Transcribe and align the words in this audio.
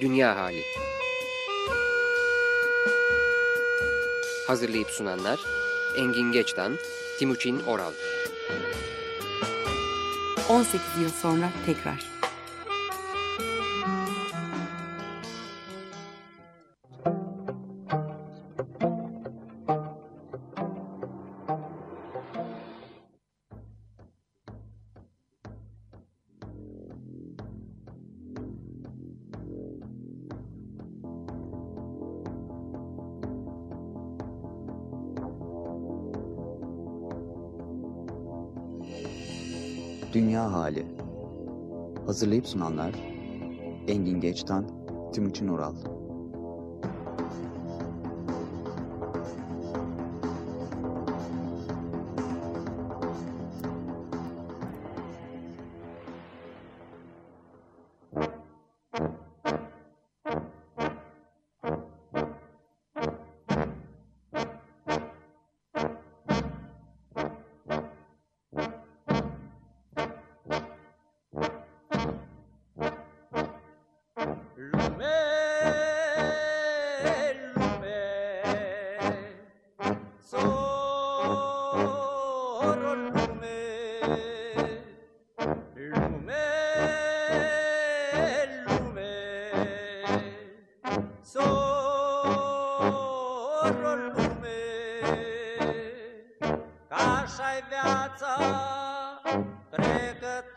Dünya 0.00 0.36
Hali 0.36 0.62
Hazırlayıp 4.46 4.90
sunanlar 4.90 5.40
Engin 5.96 6.32
Geçtan, 6.32 6.78
Timuçin 7.18 7.60
Oral 7.66 7.92
18 10.48 10.80
yıl 11.00 11.10
sonra 11.10 11.50
tekrar. 11.66 12.17
Hazırlayıp 42.38 42.46
sunanlar 42.46 42.94
Engin 43.88 44.20
Geçtan, 44.20 44.64
Timuçin 45.12 45.48
Oral 45.48 45.74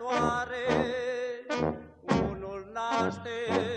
sărbătoare, 0.02 0.66
unul 2.32 2.66
naște 2.74 3.71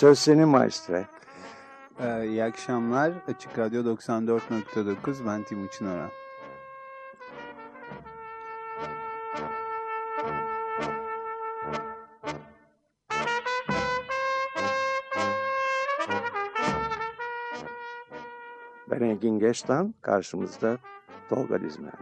Söz 0.00 0.18
senin 0.18 0.48
maestre. 0.48 1.06
Ee, 2.00 2.26
iyi 2.26 2.44
akşamlar. 2.44 3.12
Açık 3.28 3.58
Radyo 3.58 3.82
94.9 3.82 5.26
ben 5.26 5.42
Timuçin 5.42 5.86
Oran. 5.86 6.10
Ben 18.90 19.00
Engin 19.00 19.38
Geçtan, 19.38 19.94
karşımızda 20.02 20.78
Tolga 21.28 21.62
Dizmen. 21.62 21.92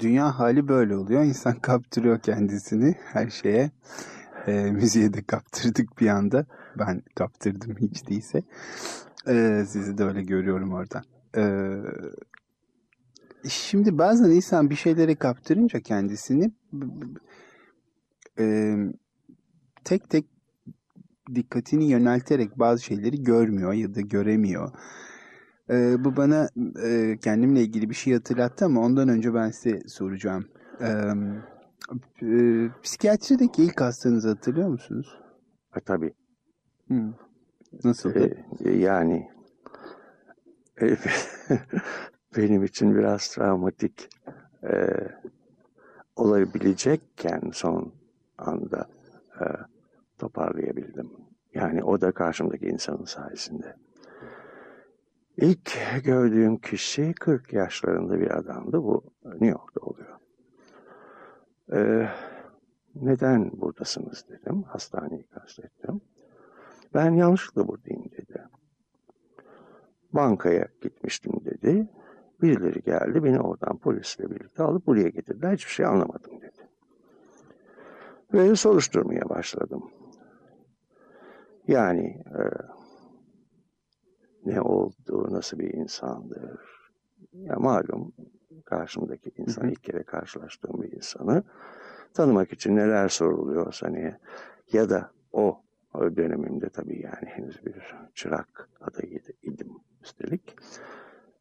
Dünya 0.00 0.38
hali 0.38 0.68
böyle 0.68 0.96
oluyor. 0.96 1.24
İnsan 1.24 1.54
kaptırıyor 1.60 2.20
kendisini 2.20 2.94
her 3.12 3.30
şeye. 3.30 3.70
E, 4.46 4.52
müziğe 4.70 5.12
de 5.12 5.22
kaptırdık 5.22 6.00
bir 6.00 6.08
anda. 6.08 6.46
Ben 6.78 7.02
kaptırdım 7.14 7.76
hiç 7.76 8.08
değilse. 8.08 8.42
E, 9.28 9.64
sizi 9.68 9.98
de 9.98 10.04
öyle 10.04 10.22
görüyorum 10.22 10.72
oradan. 10.72 11.02
E, 11.36 11.44
şimdi 13.48 13.98
bazen 13.98 14.30
insan 14.30 14.70
bir 14.70 14.76
şeylere 14.76 15.14
kaptırınca 15.14 15.80
kendisini 15.80 16.50
e, 18.38 18.76
tek 19.84 20.10
tek 20.10 20.24
dikkatini 21.34 21.90
yönelterek 21.90 22.58
bazı 22.58 22.84
şeyleri 22.84 23.22
görmüyor 23.22 23.72
ya 23.72 23.94
da 23.94 24.00
göremiyor. 24.00 24.72
Ee, 25.70 26.04
bu 26.04 26.16
bana 26.16 26.48
e, 26.84 27.16
kendimle 27.16 27.60
ilgili 27.60 27.90
bir 27.90 27.94
şey 27.94 28.14
hatırlattı 28.14 28.64
ama 28.64 28.80
ondan 28.80 29.08
önce 29.08 29.34
ben 29.34 29.50
size 29.50 29.80
soracağım. 29.88 30.44
Ee, 30.80 31.12
e, 32.22 32.68
psikiyatrideki 32.82 33.64
ilk 33.64 33.80
hastanızı 33.80 34.28
hatırlıyor 34.28 34.68
musunuz? 34.68 35.18
E, 35.76 35.80
tabii. 35.80 36.12
Hı. 36.88 37.14
Nasıldı? 37.84 38.36
E, 38.64 38.70
yani 38.70 39.28
e, 40.82 40.96
benim 42.36 42.64
için 42.64 42.96
biraz 42.96 43.28
travmatik 43.28 44.08
e, 44.62 44.86
olabilecekken 46.16 47.50
son 47.52 47.92
anda 48.38 48.88
e, 49.40 49.44
toparlayabildim. 50.18 51.10
Yani 51.54 51.84
o 51.84 52.00
da 52.00 52.12
karşımdaki 52.12 52.66
insanın 52.66 53.04
sayesinde. 53.04 53.76
İlk 55.36 55.78
gördüğüm 56.04 56.56
kişi 56.56 57.14
40 57.14 57.52
yaşlarında 57.52 58.20
bir 58.20 58.38
adamdı. 58.38 58.82
Bu 58.82 59.04
New 59.24 59.46
York'ta 59.46 59.80
oluyor. 59.80 60.18
Ee, 61.72 62.08
neden 62.94 63.50
buradasınız 63.60 64.24
dedim. 64.28 64.62
Hastaneyi 64.62 65.26
kastettim. 65.26 66.00
Ben 66.94 67.10
yanlışlıkla 67.10 67.68
buradayım 67.68 68.04
dedi. 68.04 68.42
Bankaya 70.12 70.68
gitmiştim 70.82 71.32
dedi. 71.44 71.88
Birileri 72.42 72.82
geldi 72.82 73.24
beni 73.24 73.40
oradan 73.40 73.78
polisle 73.78 74.30
birlikte 74.30 74.62
alıp 74.62 74.86
buraya 74.86 75.08
getirdiler. 75.08 75.52
Hiçbir 75.52 75.72
şey 75.72 75.86
anlamadım 75.86 76.40
dedi. 76.40 76.68
Ve 78.34 78.56
soruşturmaya 78.56 79.28
başladım. 79.28 79.90
Yani 81.68 82.24
e, 82.26 82.42
ne 84.46 84.60
oldu, 84.60 85.28
nasıl 85.30 85.58
bir 85.58 85.74
insandır. 85.74 86.60
Ya 87.32 87.56
malum 87.56 88.12
karşımdaki 88.64 89.32
insan 89.36 89.68
ilk 89.68 89.82
kere 89.84 90.02
karşılaştığım 90.02 90.82
bir 90.82 90.92
insanı 90.92 91.42
tanımak 92.14 92.52
için 92.52 92.76
neler 92.76 93.08
soruluyor 93.08 93.78
hani 93.80 94.14
ya 94.72 94.90
da 94.90 95.10
o, 95.32 95.62
o 95.94 96.16
dönemimde 96.16 96.68
tabii 96.68 97.02
yani 97.02 97.26
henüz 97.26 97.66
bir 97.66 97.94
çırak 98.14 98.68
adayıydı 98.80 99.32
idim 99.42 99.70
üstelik. 100.02 100.56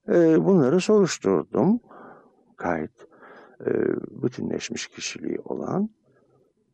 Ee, 0.09 0.45
bunları 0.45 0.81
soruşturdum. 0.81 1.79
Gayet 2.57 3.07
e, 3.65 3.71
bütünleşmiş 4.23 4.87
kişiliği 4.87 5.39
olan 5.39 5.89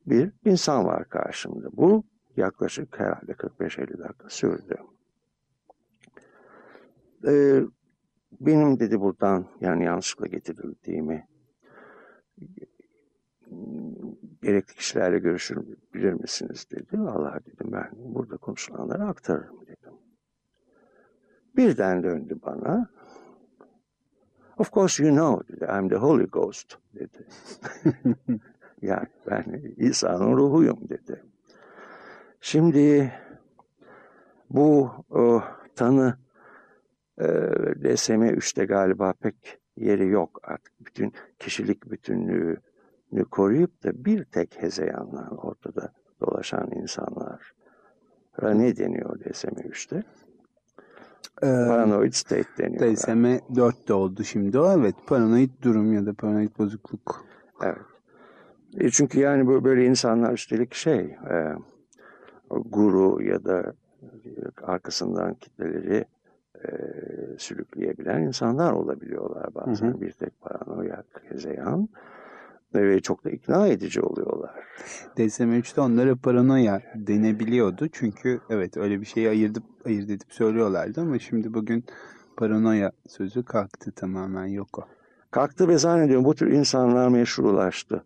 bir 0.05 0.31
insan 0.45 0.85
var 0.85 1.09
karşımda. 1.09 1.67
Bu 1.73 2.03
yaklaşık 2.37 2.99
herhalde 2.99 3.31
45-50 3.31 3.99
dakika 3.99 4.29
sürdü. 4.29 4.77
Ee, 7.27 7.61
benim 8.41 8.79
dedi 8.79 9.01
buradan 9.01 9.45
yani 9.61 9.83
yanlışlıkla 9.83 10.27
getirildiğimi 10.27 11.27
gerekli 14.41 14.75
kişilerle 14.75 15.19
görüşebilir 15.19 16.13
misiniz 16.13 16.67
dedi. 16.71 16.97
Allah 16.97 17.39
dedim 17.45 17.71
ben 17.71 17.89
burada 17.93 18.37
konuşulanları 18.37 19.03
aktarırım 19.03 19.61
dedim. 19.61 19.93
Birden 21.55 22.03
döndü 22.03 22.39
bana. 22.45 22.89
Of 24.57 24.71
course 24.71 25.03
you 25.03 25.15
know 25.15 25.55
dedi. 25.55 25.65
I'm 25.65 25.89
the 25.89 25.95
Holy 25.95 26.25
Ghost 26.25 26.77
dedi. 26.93 27.27
yani 28.81 29.07
ben 29.27 29.73
İsa'nın 29.77 30.37
ruhuyum 30.37 30.89
dedi. 30.89 31.23
Şimdi 32.41 33.13
bu 34.49 34.91
o, 35.09 35.43
tanı 35.75 36.17
e, 37.17 37.25
DSM 37.83 38.21
3'te 38.21 38.65
galiba 38.65 39.13
pek 39.13 39.59
yeri 39.77 40.07
yok 40.07 40.39
artık. 40.43 40.73
Bütün 40.85 41.13
kişilik 41.39 41.91
bütünlüğünü 41.91 43.25
koruyup 43.31 43.83
da 43.83 44.05
bir 44.05 44.23
tek 44.23 44.61
hezeyanla 44.61 45.29
ortada 45.29 45.93
dolaşan 46.21 46.71
insanlar 46.71 47.53
ne 48.43 48.77
deniyor 48.77 49.19
DSM 49.19 49.47
3'te? 49.47 50.03
Ee, 51.43 51.47
Paranoid 51.67 52.13
state 52.13 52.49
deniyor. 52.57 52.95
DSM 52.95 53.55
4 53.55 53.87
de 53.87 53.93
oldu 53.93 54.23
şimdi 54.23 54.59
o. 54.59 54.71
Evet 54.79 54.95
paranoid 55.07 55.49
durum 55.61 55.93
ya 55.93 56.05
da 56.05 56.13
paranoid 56.13 56.57
bozukluk. 56.59 57.25
Evet. 57.63 57.77
E 58.77 58.89
çünkü 58.89 59.19
yani 59.19 59.47
bu 59.47 59.63
böyle 59.63 59.85
insanlar 59.85 60.33
üstelik 60.33 60.73
şey 60.73 60.99
e, 60.99 61.55
guru 62.49 63.23
ya 63.23 63.43
da 63.45 63.73
arkasından 64.63 65.33
kitleleri 65.33 66.05
sürükleyebilen 67.37 68.21
insanlar 68.21 68.71
olabiliyorlar 68.71 69.55
bazen. 69.55 69.87
Hı 69.87 69.91
hı. 69.91 70.01
Bir 70.01 70.11
tek 70.11 70.41
paranoyak, 70.41 71.05
hezeyan 71.29 71.89
ve 72.75 72.99
çok 72.99 73.25
da 73.25 73.29
ikna 73.29 73.67
edici 73.67 74.01
oluyorlar. 74.01 74.51
DSM 75.17 75.59
3'te 75.59 75.81
onlara 75.81 76.15
paranoya 76.15 76.81
denebiliyordu. 76.95 77.87
Çünkü 77.91 78.39
evet 78.49 78.77
öyle 78.77 79.01
bir 79.01 79.05
şeyi 79.05 79.29
ayırdıp 79.29 79.63
ayırt 79.85 80.09
edip 80.09 80.33
söylüyorlardı 80.33 81.01
ama 81.01 81.19
şimdi 81.19 81.53
bugün 81.53 81.85
paranoya 82.37 82.91
sözü 83.07 83.45
kalktı 83.45 83.91
tamamen 83.91 84.45
yok 84.45 84.79
o. 84.79 84.83
Kalktı 85.31 85.67
ve 85.67 85.77
zannediyorum 85.77 86.25
bu 86.25 86.35
tür 86.35 86.51
insanlar 86.51 87.07
meşrulaştı. 87.07 88.03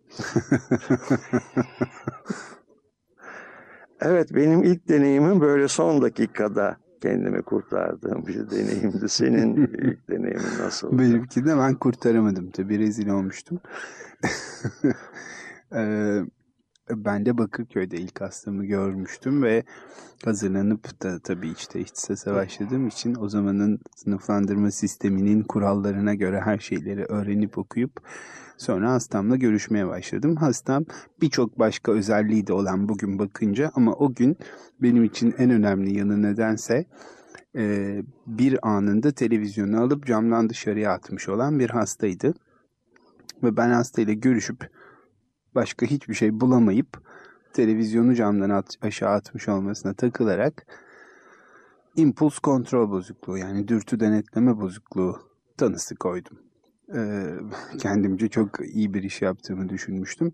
evet 4.00 4.34
benim 4.34 4.62
ilk 4.62 4.88
deneyimim 4.88 5.40
böyle 5.40 5.68
son 5.68 6.02
dakikada 6.02 6.76
kendimi 7.02 7.42
kurtardığım 7.42 8.26
bir 8.26 8.50
deneyimdi. 8.50 9.08
Senin 9.08 9.56
ilk 9.56 10.08
deneyimin 10.10 10.58
nasıl? 10.60 10.98
Benimki 10.98 11.46
de 11.46 11.58
ben 11.58 11.74
kurtaramadım 11.74 12.50
tabii 12.50 12.78
rezil 12.78 13.08
olmuştum. 13.08 13.60
Ee, 15.72 16.20
ben 16.90 17.26
de 17.26 17.38
Bakırköy'de 17.38 17.96
ilk 17.96 18.20
hastamı 18.20 18.64
görmüştüm 18.64 19.42
ve 19.42 19.62
hazırlanıp 20.24 21.02
da 21.02 21.18
tabii 21.18 21.48
işte 21.48 21.80
ihtisasa 21.80 22.34
başladığım 22.34 22.88
için 22.88 23.14
o 23.14 23.28
zamanın 23.28 23.80
sınıflandırma 23.96 24.70
sisteminin 24.70 25.42
kurallarına 25.42 26.14
göre 26.14 26.40
her 26.40 26.58
şeyleri 26.58 27.04
öğrenip 27.04 27.58
okuyup 27.58 28.00
sonra 28.58 28.92
hastamla 28.92 29.36
görüşmeye 29.36 29.88
başladım. 29.88 30.36
Hastam 30.36 30.84
birçok 31.20 31.58
başka 31.58 31.92
özelliği 31.92 32.46
de 32.46 32.52
olan 32.52 32.88
bugün 32.88 33.18
bakınca 33.18 33.70
ama 33.74 33.92
o 33.92 34.14
gün 34.14 34.36
benim 34.82 35.04
için 35.04 35.34
en 35.38 35.50
önemli 35.50 35.98
yanı 35.98 36.22
nedense 36.22 36.86
e, 37.56 37.96
bir 38.26 38.68
anında 38.68 39.12
televizyonu 39.12 39.80
alıp 39.80 40.06
camdan 40.06 40.48
dışarıya 40.48 40.92
atmış 40.92 41.28
olan 41.28 41.58
bir 41.58 41.70
hastaydı. 41.70 42.34
Ve 43.42 43.56
ben 43.56 43.70
hastayla 43.70 44.12
görüşüp 44.12 44.70
başka 45.56 45.86
hiçbir 45.86 46.14
şey 46.14 46.40
bulamayıp 46.40 47.02
televizyonu 47.52 48.14
camdan 48.14 48.50
at, 48.50 48.76
aşağı 48.82 49.10
atmış 49.10 49.48
olmasına 49.48 49.94
takılarak 49.94 50.66
impuls 51.96 52.38
kontrol 52.38 52.90
bozukluğu 52.90 53.38
yani 53.38 53.68
dürtü 53.68 54.00
denetleme 54.00 54.60
bozukluğu 54.60 55.18
tanısı 55.56 55.94
koydum. 55.96 56.38
Ee, 56.94 57.26
kendimce 57.78 58.28
çok 58.28 58.60
iyi 58.60 58.94
bir 58.94 59.02
iş 59.02 59.22
yaptığımı 59.22 59.68
düşünmüştüm. 59.68 60.32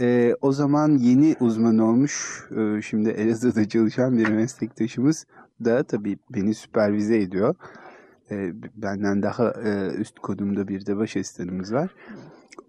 Ee, 0.00 0.34
o 0.40 0.52
zaman 0.52 0.98
yeni 0.98 1.36
uzman 1.40 1.78
olmuş, 1.78 2.44
e, 2.56 2.82
şimdi 2.82 3.08
Elazığ'da 3.08 3.68
çalışan 3.68 4.18
bir 4.18 4.28
meslektaşımız 4.28 5.26
da 5.64 5.82
tabii 5.82 6.18
beni 6.30 6.54
süpervize 6.54 7.18
ediyor. 7.20 7.54
Ee, 8.30 8.52
benden 8.74 9.22
daha 9.22 9.50
e, 9.50 9.94
üst 9.94 10.18
konumda 10.18 10.68
bir 10.68 10.86
de 10.86 10.96
baş 10.96 11.16
asistanımız 11.16 11.72
var. 11.72 11.94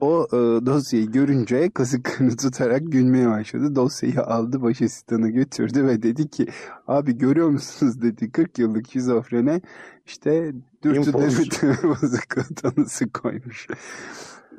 O 0.01 0.27
e, 0.27 0.65
dosyayı 0.65 1.11
görünce 1.11 1.69
kasıklarını 1.69 2.37
tutarak 2.37 2.81
gülmeye 2.83 3.29
başladı. 3.29 3.75
Dosyayı 3.75 4.21
aldı 4.21 4.61
baş 4.61 4.81
asistanı 4.81 5.29
götürdü 5.29 5.85
ve 5.85 6.03
dedi 6.03 6.29
ki 6.29 6.47
abi 6.87 7.17
görüyor 7.17 7.49
musunuz 7.49 8.01
dedi 8.01 8.31
40 8.31 8.59
yıllık 8.59 8.91
şizofrene 8.91 9.61
işte 10.05 10.53
dürtü 10.83 11.13
denetleme 11.13 11.77
bozukluğu 11.83 12.55
tanısı 12.55 13.11
koymuş. 13.11 13.67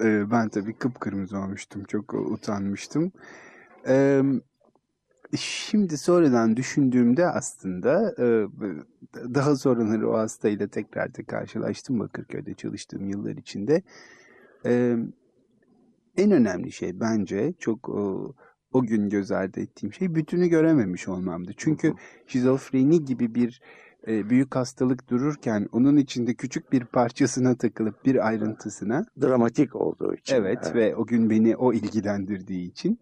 Ee, 0.00 0.30
ben 0.30 0.49
tabii 0.49 0.73
kıpkırmızı 0.73 1.38
olmuştum. 1.38 1.85
Çok 1.85 2.14
utanmıştım. 2.14 3.12
Ee, 3.88 4.23
şimdi 5.37 5.99
sonradan 5.99 6.56
düşündüğümde 6.56 7.26
aslında 7.26 8.14
e, 8.18 8.47
daha 9.35 9.56
sonraları 9.56 10.11
o 10.11 10.18
hastayla 10.18 10.66
tekrar 10.66 11.14
da 11.14 11.25
karşılaştım 11.25 12.00
Bakırköy'de 12.00 12.54
çalıştığım 12.54 13.11
yıllar 13.11 13.37
içinde. 13.37 13.82
Ee, 14.66 14.97
en 16.17 16.31
önemli 16.31 16.73
şey 16.73 17.00
bence 17.00 17.55
çok 17.59 17.88
o, 17.88 18.35
o 18.73 18.83
gün 18.83 19.09
göz 19.09 19.31
ardı 19.31 19.61
ettiğim 19.61 19.93
şey 19.93 20.14
bütünü 20.14 20.49
görememiş 20.49 21.09
olmamdı. 21.09 21.52
Çünkü 21.57 21.95
şizofreni 22.26 23.05
gibi 23.05 23.35
bir 23.35 23.61
e, 24.09 24.31
büyük 24.31 24.57
hastalık 24.57 25.11
dururken 25.11 25.69
onun 25.73 25.97
içinde 25.97 26.35
küçük 26.35 26.73
bir 26.73 26.85
parçasına 26.85 27.55
takılıp 27.55 28.05
bir 28.05 28.26
ayrıntısına 28.26 29.07
Dramatik 29.23 29.76
olduğu 29.76 30.14
için. 30.14 30.37
evet, 30.37 30.75
ve 30.75 30.97
o 30.97 31.07
gün 31.07 31.31
beni 31.31 31.57
o 31.57 31.73
ilgilendirdiği 31.73 32.71
için 32.71 33.00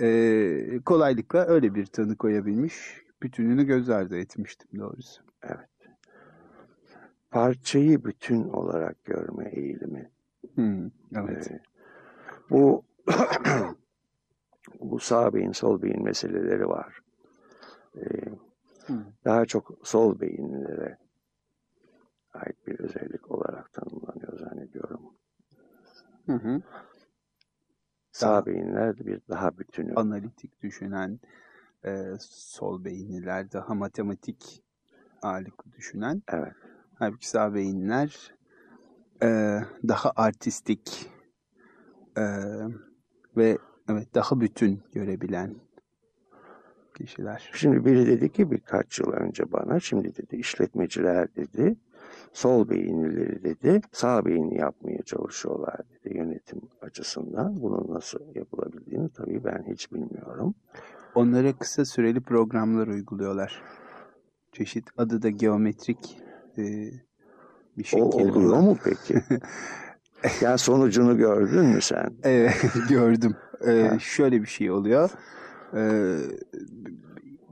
e, 0.00 0.80
kolaylıkla 0.84 1.46
öyle 1.46 1.74
bir 1.74 1.86
tanı 1.86 2.16
koyabilmiş 2.16 3.02
bütününü 3.22 3.64
göz 3.64 3.90
ardı 3.90 4.18
etmiştim 4.18 4.80
doğrusu. 4.80 5.22
Parçayı 7.30 8.04
bütün 8.04 8.48
olarak 8.48 9.04
görme 9.04 9.50
eğilimi. 9.52 10.10
Hmm, 10.54 10.90
evet. 11.16 11.50
Ee, 11.50 11.60
bu 12.50 12.84
bu 14.80 14.98
sağ 14.98 15.34
beyin 15.34 15.52
sol 15.52 15.82
beyin 15.82 16.02
meseleleri 16.02 16.68
var. 16.68 17.02
Ee, 17.96 18.00
Hı. 18.86 18.94
daha 19.24 19.46
çok 19.46 19.78
sol 19.82 20.20
beyinlere 20.20 20.98
ait 22.34 22.66
bir 22.66 22.78
özellik 22.78 23.30
olarak 23.30 23.72
tanımlanıyor 23.72 24.38
zannediyorum. 24.38 25.00
Hı 26.26 26.32
hı. 26.32 26.62
Sağ 28.12 28.46
beyinler 28.46 28.98
bir 28.98 29.20
daha 29.28 29.58
bütünü. 29.58 29.94
Analitik 29.94 30.62
düşünen 30.62 31.20
e, 31.84 32.04
sol 32.20 32.84
beyinliler 32.84 33.52
daha 33.52 33.74
matematik 33.74 34.62
ağırlıklı 35.22 35.72
düşünen 35.72 36.22
Evet. 36.28 36.52
Halbuki 36.94 37.28
sağ 37.28 37.54
beyinler 37.54 38.34
e, 39.22 39.58
daha 39.88 40.12
artistik 40.16 41.10
e, 42.16 42.24
ve 43.36 43.58
evet 43.88 44.14
daha 44.14 44.40
bütün 44.40 44.80
görebilen 44.92 45.54
kişiler. 46.94 47.50
Şimdi 47.54 47.84
biri 47.84 48.06
dedi 48.06 48.32
ki 48.32 48.50
birkaç 48.50 48.98
yıl 48.98 49.12
önce 49.12 49.52
bana, 49.52 49.80
şimdi 49.80 50.16
dedi 50.16 50.36
işletmeciler 50.36 51.36
dedi, 51.36 51.76
sol 52.32 52.68
beyinlileri 52.68 53.44
dedi, 53.44 53.80
sağ 53.92 54.24
beyni 54.24 54.58
yapmaya 54.58 55.02
çalışıyorlar 55.02 55.76
dedi 55.90 56.16
yönetim 56.16 56.60
açısından. 56.82 57.62
Bunun 57.62 57.94
nasıl 57.94 58.20
yapılabildiğini 58.34 59.08
tabii 59.08 59.44
ben 59.44 59.64
hiç 59.68 59.92
bilmiyorum. 59.92 60.54
Onlara 61.14 61.52
kısa 61.52 61.84
süreli 61.84 62.20
programlar 62.20 62.86
uyguluyorlar. 62.86 63.62
Çeşit 64.52 64.84
adı 64.96 65.22
da 65.22 65.30
geometrik 65.30 66.18
e, 66.58 66.62
bir 67.78 67.84
şekil. 67.84 68.02
O 68.02 68.06
oluyor 68.06 68.60
mu 68.60 68.76
peki? 68.84 69.22
ya 70.40 70.58
sonucunu 70.58 71.16
gördün 71.18 71.64
mü 71.64 71.80
sen? 71.82 72.12
Evet 72.22 72.66
gördüm. 72.88 73.36
Ee, 73.66 73.90
şöyle 74.00 74.42
bir 74.42 74.46
şey 74.46 74.70
oluyor. 74.70 75.10
Ee, 75.76 76.16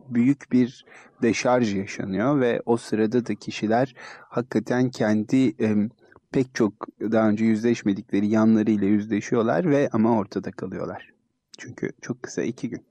büyük 0.09 0.53
bir 0.53 0.85
deşarj 1.23 1.75
yaşanıyor 1.75 2.41
ve 2.41 2.63
o 2.67 2.77
sırada 2.77 3.27
da 3.27 3.35
kişiler 3.35 3.95
hakikaten 4.29 4.91
kendi 4.91 5.63
em, 5.65 5.89
pek 6.33 6.55
çok 6.55 6.73
daha 7.01 7.29
önce 7.29 7.45
yüzleşmedikleri 7.45 8.27
yanlarıyla 8.29 8.87
yüzleşiyorlar 8.87 9.71
ve 9.71 9.89
ama 9.93 10.19
ortada 10.19 10.51
kalıyorlar. 10.51 11.11
Çünkü 11.59 11.91
çok 12.03 12.23
kısa 12.23 12.43
iki 12.43 12.69
gün. 12.71 12.83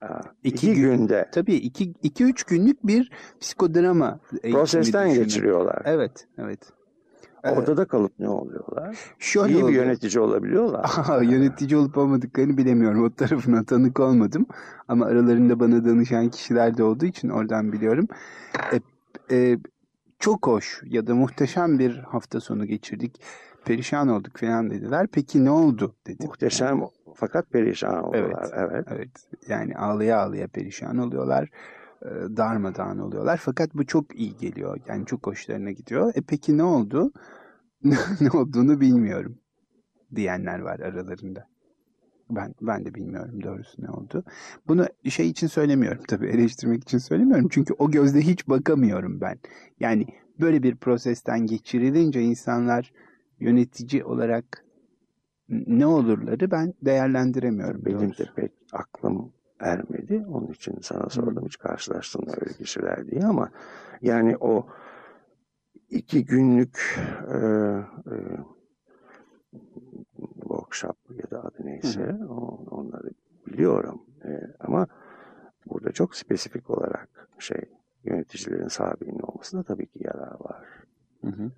Ha, 0.00 0.20
İki 0.44 0.56
iki 0.56 0.74
gün- 0.80 0.96
günde 0.98 1.28
Tabii 1.32 1.54
iki, 1.54 1.94
iki 2.02 2.24
üç 2.24 2.44
günlük 2.44 2.86
bir 2.86 3.10
psikodrama 3.40 4.20
prosesten 4.42 5.14
geçiriyorlar. 5.14 5.82
Evet, 5.84 6.26
evet. 6.38 6.60
Ee, 7.46 7.50
Ortada 7.50 7.84
kalıp 7.84 8.12
ne 8.18 8.28
oluyorlar? 8.28 8.96
şöyle 9.18 9.52
İyi 9.52 9.58
bir 9.58 9.62
oluyor. 9.62 9.84
yönetici 9.84 10.20
olabiliyorlar. 10.20 10.80
Aha, 10.84 11.22
yönetici 11.22 11.76
olup 11.76 11.98
olmadıklarını 11.98 12.56
bilemiyorum. 12.56 13.04
O 13.04 13.10
tarafına 13.14 13.64
tanık 13.64 14.00
olmadım. 14.00 14.46
Ama 14.88 15.06
aralarında 15.06 15.60
bana 15.60 15.84
danışan 15.84 16.28
kişiler 16.28 16.76
de 16.76 16.82
olduğu 16.82 17.06
için 17.06 17.28
oradan 17.28 17.72
biliyorum. 17.72 18.08
E, 18.72 18.80
e, 19.36 19.58
çok 20.18 20.46
hoş 20.46 20.82
ya 20.84 21.06
da 21.06 21.14
muhteşem 21.14 21.78
bir 21.78 21.98
hafta 21.98 22.40
sonu 22.40 22.66
geçirdik. 22.66 23.20
Perişan 23.64 24.08
olduk 24.08 24.36
falan 24.38 24.70
dediler. 24.70 25.06
Peki 25.12 25.44
ne 25.44 25.50
oldu 25.50 25.94
dedim. 26.06 26.26
Muhteşem 26.26 26.80
fakat 27.14 27.50
perişan 27.50 28.04
oluyorlar. 28.04 28.50
Evet. 28.56 28.86
Evet. 28.90 29.10
Yani 29.48 29.76
ağlaya 29.76 30.18
ağlaya 30.20 30.48
perişan 30.48 30.98
oluyorlar. 30.98 31.48
E, 32.02 32.08
darmadağın 32.36 32.98
oluyorlar. 32.98 33.36
Fakat 33.36 33.74
bu 33.74 33.86
çok 33.86 34.18
iyi 34.20 34.36
geliyor. 34.36 34.80
Yani 34.88 35.06
çok 35.06 35.26
hoşlarına 35.26 35.70
gidiyor. 35.70 36.12
E 36.14 36.20
peki 36.20 36.58
ne 36.58 36.62
oldu? 36.62 37.12
ne 38.20 38.30
olduğunu 38.34 38.80
bilmiyorum 38.80 39.38
diyenler 40.16 40.58
var 40.58 40.80
aralarında. 40.80 41.48
Ben 42.30 42.54
ben 42.60 42.84
de 42.84 42.94
bilmiyorum 42.94 43.42
doğrusu 43.42 43.82
ne 43.82 43.90
oldu. 43.90 44.24
Bunu 44.68 44.86
şey 45.08 45.28
için 45.28 45.46
söylemiyorum 45.46 46.02
tabii 46.08 46.26
eleştirmek 46.26 46.82
için 46.82 46.98
söylemiyorum. 46.98 47.48
Çünkü 47.50 47.74
o 47.78 47.90
gözle 47.90 48.20
hiç 48.20 48.48
bakamıyorum 48.48 49.20
ben. 49.20 49.38
Yani 49.80 50.06
böyle 50.40 50.62
bir 50.62 50.76
prosesten 50.76 51.46
geçirilince 51.46 52.22
insanlar 52.22 52.92
yönetici 53.40 54.04
olarak 54.04 54.64
ne 55.48 55.86
olurları 55.86 56.50
ben 56.50 56.74
değerlendiremiyorum. 56.82 57.84
Benim 57.84 58.00
doğrusu. 58.00 58.24
de 58.24 58.28
pek 58.36 58.52
aklım 58.72 59.32
ermedi. 59.60 60.24
Onun 60.28 60.46
için 60.46 60.78
sana 60.82 61.08
sordum 61.08 61.44
hiç 61.46 61.58
karşılaştın 61.58 62.24
mı 62.24 62.32
öyle 62.40 62.52
kişiler 62.54 63.06
diye 63.06 63.22
ama 63.24 63.50
yani 64.02 64.36
o 64.40 64.66
iki 65.90 66.24
günlük 66.24 66.98
e, 67.32 67.36
e, 67.36 68.16
workshop 70.40 70.96
ya 71.10 71.30
da 71.30 71.44
adı 71.44 71.56
neyse 71.64 72.18
o- 72.30 72.64
onları 72.70 73.10
biliyorum. 73.46 74.02
E, 74.24 74.40
ama 74.60 74.86
burada 75.66 75.92
çok 75.92 76.16
spesifik 76.16 76.70
olarak 76.70 77.28
şey 77.38 77.60
yöneticilerin 78.04 78.68
beyinli 79.00 79.22
olmasında 79.22 79.62
tabii 79.62 79.86
ki 79.86 79.98
yarar 80.04 80.36
var. 80.40 80.64
Hı 81.20 81.28
hı. 81.30 81.50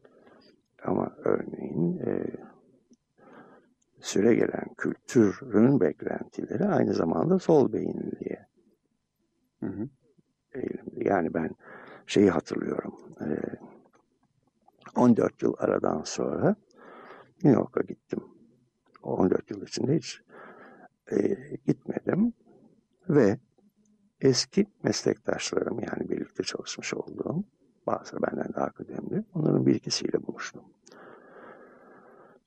Ama 0.85 1.13
örneğin 1.25 1.99
e, 1.99 2.27
süre 4.01 4.35
gelen 4.35 4.75
kültürün 4.79 5.81
beklentileri 5.81 6.65
aynı 6.65 6.95
zamanda 6.95 7.39
sol 7.39 7.73
beyinliliğe 7.73 8.47
Hı 9.61 9.67
hı. 9.67 9.89
eğilimli. 10.53 11.09
Yani 11.09 11.35
ben 11.35 11.51
şeyi 12.07 12.31
hatırlıyorum. 12.31 12.95
e, 13.21 13.27
14 14.97 15.43
yıl 15.43 15.55
aradan 15.59 16.03
sonra 16.03 16.57
New 17.45 17.61
York'a 17.61 17.81
gittim. 17.81 18.21
O 19.03 19.17
14 19.17 19.51
yıl 19.51 19.63
içinde 19.63 19.97
hiç 19.97 20.23
e, 21.13 21.37
gitmedim. 21.67 22.33
Ve 23.09 23.39
eski 24.21 24.67
meslektaşlarım 24.83 25.81
yani 25.81 26.11
birlikte 26.11 26.43
çalışmış 26.43 26.95
olduğum 26.95 27.45
bazıları 27.87 28.23
benden 28.23 28.55
daha 28.55 28.71
kıdemli 28.71 29.25
onların 29.35 29.67
bir 29.67 29.75
ikisiyle 29.75 30.27
buluştum. 30.27 30.65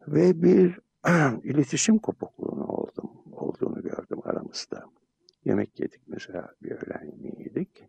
Ve 0.07 0.41
bir 0.43 0.79
iletişim 1.43 1.99
kopukluğunu 1.99 2.65
oldum, 2.65 3.11
olduğunu 3.31 3.81
gördüm 3.81 4.19
aramızda. 4.23 4.85
Yemek 5.45 5.79
yedik 5.79 6.01
mesela 6.07 6.53
bir 6.63 6.71
öğlen 6.71 7.05
yemeği 7.05 7.39
yedik. 7.39 7.85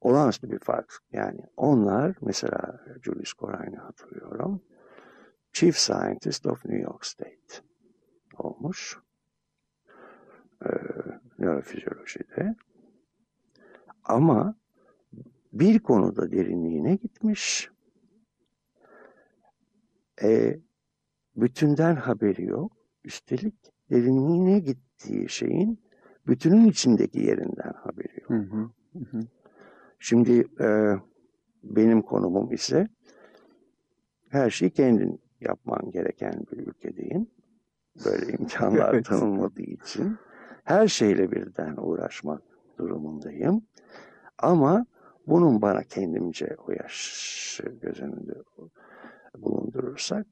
Olağanüstü 0.00 0.50
bir 0.50 0.58
fark. 0.58 0.92
Yani 1.12 1.40
onlar 1.56 2.16
mesela 2.20 2.80
Julius 3.02 3.34
Corayn'ı 3.34 3.76
hatırlıyorum. 3.76 4.62
Chief 5.52 5.76
Scientist 5.76 6.46
of 6.46 6.64
New 6.64 6.82
York 6.82 7.06
State 7.06 7.62
olmuş. 8.38 8.98
Ee, 10.64 10.68
nörofizyolojide. 11.38 12.56
Ama 14.04 14.54
bir 15.52 15.78
konuda 15.78 16.32
derinliğine 16.32 16.94
gitmiş. 16.94 17.70
E, 20.22 20.58
bütünden 21.52 21.96
haberi 21.96 22.44
yok. 22.44 22.72
Üstelik 23.04 23.54
derinliğine 23.90 24.58
gittiği 24.58 25.28
şeyin 25.28 25.80
bütünün 26.26 26.66
içindeki 26.66 27.20
yerinden 27.20 27.72
haberi 27.76 28.20
yok. 28.20 28.30
Hı 28.30 28.34
hı. 28.34 28.70
Hı 28.92 28.98
hı. 29.10 29.20
Şimdi 29.98 30.46
e, 30.60 30.96
benim 31.62 32.02
konumum 32.02 32.52
ise 32.52 32.88
her 34.28 34.50
şeyi 34.50 34.70
kendin 34.70 35.20
yapman 35.40 35.90
gereken 35.90 36.46
bir 36.52 36.58
ülkedeyim. 36.66 37.26
Böyle 38.04 38.32
imkanlar 38.38 38.94
Evet. 38.94 39.04
tanınmadığı 39.06 39.62
için 39.62 40.18
her 40.64 40.88
şeyle 40.88 41.30
birden 41.32 41.76
uğraşmak 41.76 42.42
durumundayım. 42.78 43.62
Ama 44.38 44.86
bunun 45.26 45.62
bana 45.62 45.82
kendimce 45.82 46.56
o 46.68 46.72
yaşı 46.72 47.62
göz 47.62 48.00
önünde 48.00 48.34
bulundurursak 49.38 50.26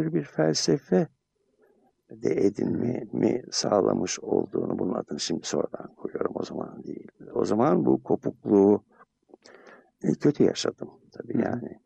tür 0.00 0.12
bir 0.14 0.24
felsefe 0.24 1.08
de 2.10 2.46
edinmemi 2.46 3.42
sağlamış 3.50 4.20
olduğunu 4.20 4.78
bunun 4.78 4.94
adını 4.94 5.20
şimdi 5.20 5.46
sonradan 5.46 5.94
koyuyorum 5.94 6.32
o 6.34 6.44
zaman 6.44 6.84
değil. 6.84 7.08
O 7.34 7.44
zaman 7.44 7.86
bu 7.86 8.02
kopukluğu 8.02 8.84
e, 10.02 10.14
kötü 10.14 10.44
yaşadım 10.44 10.90
tabii 11.12 11.34
Hı 11.34 11.42
yani. 11.42 11.80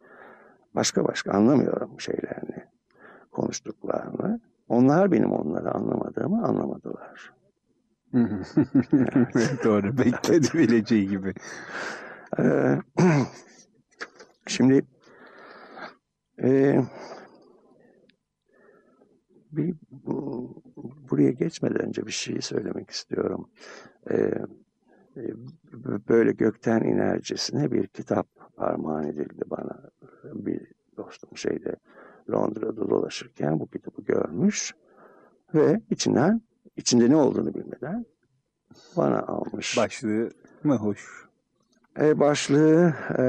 Başka 0.75 1.05
başka 1.05 1.33
anlamıyorum 1.33 2.01
şeylerini, 2.01 2.65
konuştuklarını. 3.33 4.41
Onlar 4.69 5.13
benim 5.13 5.33
onları 5.33 5.75
anlamadığımı 5.75 6.47
anlamadılar. 6.47 7.33
Doğru. 9.65 9.99
Beklenebileceği 9.99 11.09
gibi. 11.09 11.35
Ee, 12.39 12.79
şimdi 14.47 14.87
e, 16.43 16.81
bir 19.57 19.75
bu- 19.91 20.63
buraya 21.11 21.24
geçmeden 21.37 21.87
önce 21.87 22.07
bir 22.07 22.13
şey 22.13 22.41
söylemek 22.41 22.91
istiyorum. 22.91 23.51
Ee, 24.11 24.15
e, 25.17 25.23
böyle 26.09 26.33
gökten 26.33 26.81
inercesine 26.81 27.73
bir 27.73 27.87
kitap 27.87 28.27
armağan 28.57 29.05
edildi 29.05 29.43
bana. 29.47 29.91
Bir 30.25 30.73
dostum 30.97 31.37
şeyde 31.37 31.77
Londra'da 32.31 32.91
dolaşırken 32.91 33.61
bu 33.61 33.67
kitabı 33.67 34.03
görmüş 34.03 34.75
ve 35.55 35.81
içinden 35.91 36.43
içinde 36.77 37.11
ne 37.11 37.17
olduğunu 37.17 37.55
bilmeden 37.55 38.07
bana 38.97 39.23
almış. 39.23 39.77
Başlığı 39.77 40.31
mı 40.65 40.77
hoş? 40.77 41.29
E, 42.01 42.21
başlığı 42.21 42.95
e, 43.19 43.25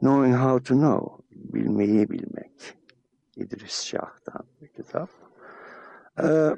Knowing 0.00 0.36
How 0.36 0.62
to 0.62 0.74
Know, 0.74 1.24
Bilmeyi 1.30 2.10
Bilmek. 2.10 2.78
İdris 3.36 3.82
Şah'tan 3.84 4.44
bir 4.62 4.68
kitap. 4.68 5.10
E, 6.18 6.26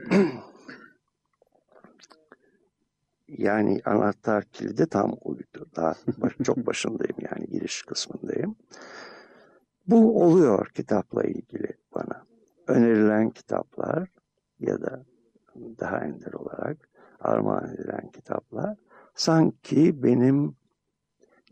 yani 3.28 3.80
anahtar 3.84 4.44
kilidi 4.44 4.86
tam 4.86 5.16
uydu. 5.24 5.66
Daha 5.76 5.94
baş, 6.18 6.32
çok 6.44 6.56
başındayım 6.66 7.16
yani 7.20 7.46
giriş 7.46 7.82
kısmındayım. 7.82 8.56
Bu 9.86 10.22
oluyor 10.24 10.68
kitapla 10.68 11.22
ilgili 11.24 11.72
bana. 11.94 12.24
Önerilen 12.66 13.30
kitaplar 13.30 14.08
ya 14.60 14.80
da 14.80 15.04
daha 15.56 15.98
ender 15.98 16.32
olarak 16.32 16.88
armağan 17.20 17.74
edilen 17.74 18.10
kitaplar 18.10 18.76
sanki 19.14 20.02
benim 20.02 20.56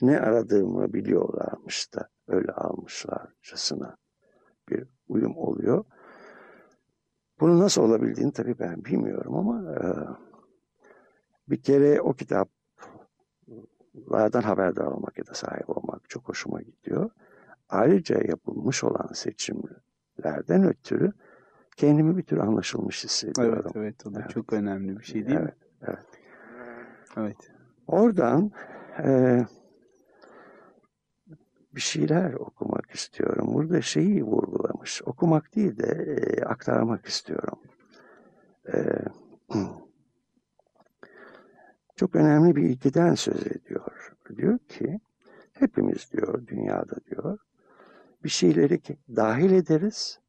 ne 0.02 0.20
aradığımı 0.20 0.92
biliyorlarmış 0.92 1.94
da 1.94 2.08
öyle 2.28 2.52
almışlarcasına 2.52 3.96
bir 4.68 4.84
uyum 5.08 5.36
oluyor. 5.36 5.84
Bunu 7.40 7.58
nasıl 7.58 7.82
olabildiğini 7.82 8.32
tabii 8.32 8.58
ben 8.58 8.84
bilmiyorum 8.84 9.36
ama 9.36 9.74
e, 9.74 9.78
bir 11.50 11.62
kere 11.62 12.00
o 12.00 12.12
kitaplardan 12.12 14.42
haberdar 14.42 14.84
olmak 14.84 15.18
ya 15.18 15.26
da 15.26 15.34
sahip 15.34 15.70
olmak 15.70 16.10
çok 16.10 16.28
hoşuma 16.28 16.62
gidiyor. 16.62 17.10
Ayrıca 17.68 18.20
yapılmış 18.24 18.84
olan 18.84 19.08
seçimlerden 19.12 20.64
ötürü 20.64 21.12
kendimi 21.76 22.16
bir 22.16 22.22
tür 22.22 22.38
anlaşılmış 22.38 23.04
hissediyorum. 23.04 23.62
Evet, 23.64 23.76
evet. 23.76 24.06
O 24.06 24.14
da 24.14 24.20
Evet. 24.20 24.30
çok 24.30 24.52
önemli 24.52 24.98
bir 24.98 25.04
şey 25.04 25.26
değil 25.26 25.38
Evet, 25.38 25.46
mi? 25.46 25.54
evet. 25.82 26.06
Evet. 27.16 27.36
Oradan 27.86 28.50
e, 29.04 29.40
bir 31.74 31.80
şeyler 31.80 32.32
okumak 32.32 32.90
istiyorum. 32.90 33.54
Burada 33.54 33.82
şeyi 33.82 34.24
vurgulamış. 34.24 35.02
Okumak 35.06 35.56
değil 35.56 35.78
de 35.78 35.86
e, 35.86 36.44
aktarmak 36.44 37.06
istiyorum. 37.06 37.58
E, 38.72 38.74
çok 41.96 42.14
önemli 42.14 42.56
bir 42.56 42.62
ilkeden 42.62 43.14
söz 43.14 43.46
ediyor. 43.46 44.16
Diyor 44.36 44.58
ki 44.58 45.00
hepimiz 45.52 46.12
diyor 46.12 46.46
dünyada 46.46 46.96
diyor 47.10 47.38
bir 48.24 48.28
şeyleri 48.28 48.80
dahil 49.16 49.52
ederiz 49.52 50.20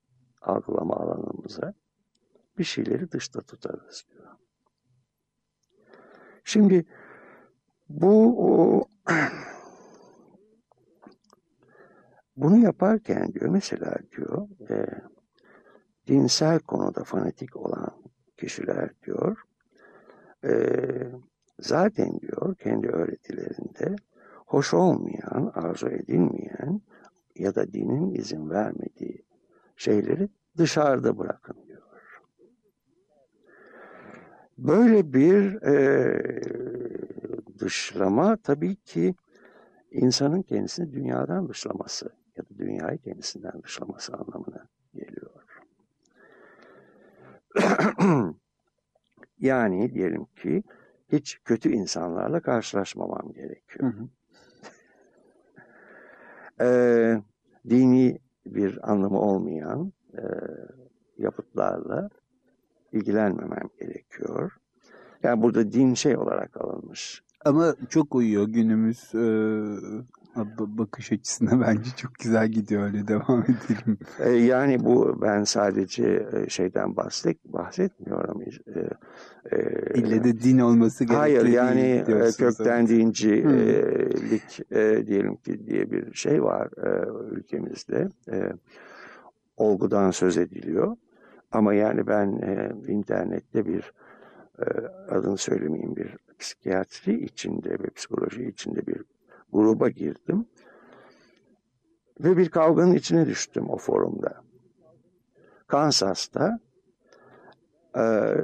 algılama 0.42 0.96
alanımıza 0.96 1.74
bir 2.58 2.64
şeyleri 2.64 3.12
dışta 3.12 3.42
tutarız 3.42 4.06
diyor. 4.12 4.28
Şimdi 6.44 6.86
bu 7.90 8.36
o, 8.48 8.86
bunu 12.42 12.58
yaparken 12.58 13.34
diyor 13.34 13.50
mesela 13.50 13.96
diyor 14.18 14.48
e, 14.70 14.86
dinsel 16.08 16.60
konuda 16.60 17.04
fanatik 17.04 17.56
olan 17.56 17.92
kişiler 18.38 18.90
diyor 19.06 19.38
e, 20.44 20.54
zaten 21.60 22.20
diyor 22.20 22.56
kendi 22.56 22.88
öğretilerinde 22.88 23.96
hoş 24.46 24.74
olmayan, 24.74 25.52
arzu 25.56 25.90
edilmeyen 25.90 26.82
ya 27.36 27.56
da 27.56 27.74
dinin 27.74 28.16
izin 28.16 28.50
vermediği 28.50 29.26
şeyleri 29.76 30.30
dışarıda 30.58 31.18
bırakın 31.18 31.58
diyor. 31.68 31.82
Böyle 34.58 35.14
bir 35.14 35.62
e, 35.62 36.22
dışlama 37.60 38.38
tabii 38.38 38.76
ki 38.76 39.16
insanın 39.92 40.42
kendisini 40.42 40.94
dünyadan 40.94 41.50
dışlaması 41.50 42.21
ya 42.42 42.50
da 42.50 42.60
dünyayı 42.60 42.98
kendisinden 42.98 43.64
dışlaması 43.64 44.14
anlamına 44.14 44.68
geliyor. 44.94 45.32
yani 49.40 49.94
diyelim 49.94 50.26
ki 50.26 50.64
hiç 51.12 51.40
kötü 51.46 51.72
insanlarla 51.72 52.40
karşılaşmamam 52.40 53.34
gerekiyor. 53.34 53.94
Hı 53.94 53.98
hı. 53.98 54.08
Ee, 56.62 57.22
dini 57.70 58.20
bir 58.46 58.92
anlamı 58.92 59.20
olmayan 59.20 59.94
e, 60.14 60.24
yapıtlarla 61.18 62.10
ilgilenmemem 62.92 63.70
gerekiyor. 63.80 64.58
Yani 65.24 65.42
burada 65.42 65.72
din 65.72 65.94
şey 65.94 66.18
olarak 66.18 66.62
alınmış. 66.62 67.24
Ama 67.46 67.76
çok 67.90 68.16
uyuyor 68.16 68.48
günümüz 68.48 69.16
e, 69.16 69.26
bakış 70.58 71.12
açısına 71.12 71.62
bence 71.68 71.90
çok 71.98 72.16
güzel 72.16 72.48
gidiyor 72.48 72.84
öyle 72.84 73.08
devam 73.08 73.42
edelim. 73.44 73.98
Ee, 74.20 74.30
yani 74.30 74.84
bu 74.84 75.22
ben 75.22 75.44
sadece 75.44 76.28
e, 76.34 76.50
şeyden 76.50 76.96
bahset, 76.96 77.46
bahsetmiyorum. 77.46 78.42
E, 78.42 78.50
İlle 79.96 80.24
de 80.24 80.42
din 80.42 80.60
olması 80.60 81.04
gerekiyor. 81.04 81.22
Hayır 81.22 81.46
yani 81.46 82.04
e, 82.08 82.32
kökten 82.38 82.88
dincilik 82.88 84.72
e, 84.72 85.08
diyelim 85.08 85.36
ki 85.36 85.68
diye 85.68 85.92
bir 85.92 86.14
şey 86.14 86.44
var 86.44 86.70
e, 86.78 87.10
ülkemizde. 87.36 88.10
E, 88.32 88.54
olgudan 89.58 90.12
söz 90.12 90.38
ediliyor. 90.38 90.96
Ama 91.52 91.74
yani 91.74 92.08
ben 92.08 92.28
e, 92.28 92.72
internette 92.92 93.66
bir 93.66 93.94
e, 94.60 94.66
adını 95.10 95.38
söylemeyeyim 95.38 95.96
bir 95.96 96.18
psikiyatri 96.40 97.26
içinde 97.26 97.70
ve 97.70 97.90
psikoloji 97.96 98.44
içinde 98.44 98.88
bir 98.88 99.04
gruba 99.54 99.90
girdim. 99.90 100.46
Ve 102.20 102.38
bir 102.38 102.50
kavganın 102.50 102.94
içine 102.94 103.26
düştüm 103.26 103.70
o 103.70 103.78
forumda. 103.78 104.42
Kansas'ta 105.68 106.60
e, 107.96 108.36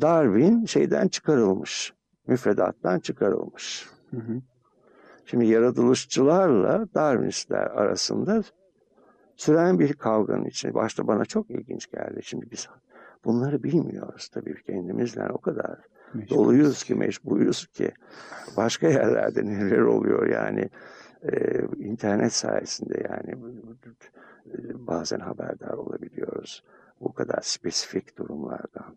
Darwin 0.00 0.64
şeyden 0.64 1.08
çıkarılmış. 1.08 1.94
Müfredattan 2.26 2.98
çıkarılmış. 2.98 3.88
Hı 4.10 4.16
hı. 4.16 4.40
Şimdi 5.24 5.46
yaratılışçılarla 5.46 6.86
Darwinistler 6.94 7.66
arasında 7.66 8.42
süren 9.36 9.78
bir 9.78 9.92
kavganın 9.92 10.44
içine. 10.44 10.74
Başta 10.74 11.06
bana 11.06 11.24
çok 11.24 11.50
ilginç 11.50 11.90
geldi. 11.90 12.20
Şimdi 12.22 12.50
biz 12.50 12.68
bunları 13.24 13.62
bilmiyoruz 13.62 14.28
tabii 14.28 14.62
kendimizle 14.62 15.28
o 15.32 15.38
kadar 15.38 15.78
Meşgul. 16.14 16.36
doluyuz 16.36 16.82
ki 16.84 16.94
meşgulüz 16.94 17.66
ki 17.66 17.92
başka 18.56 18.88
yerlerde 18.88 19.46
neler 19.46 19.80
oluyor 19.80 20.26
yani 20.26 20.70
e, 21.22 21.60
internet 21.78 22.32
sayesinde 22.32 23.06
yani 23.10 23.30
e, 24.46 24.86
bazen 24.86 25.20
haberdar 25.20 25.72
olabiliyoruz 25.72 26.64
bu 27.00 27.12
kadar 27.12 27.40
spesifik 27.42 28.18
durumlardan. 28.18 28.96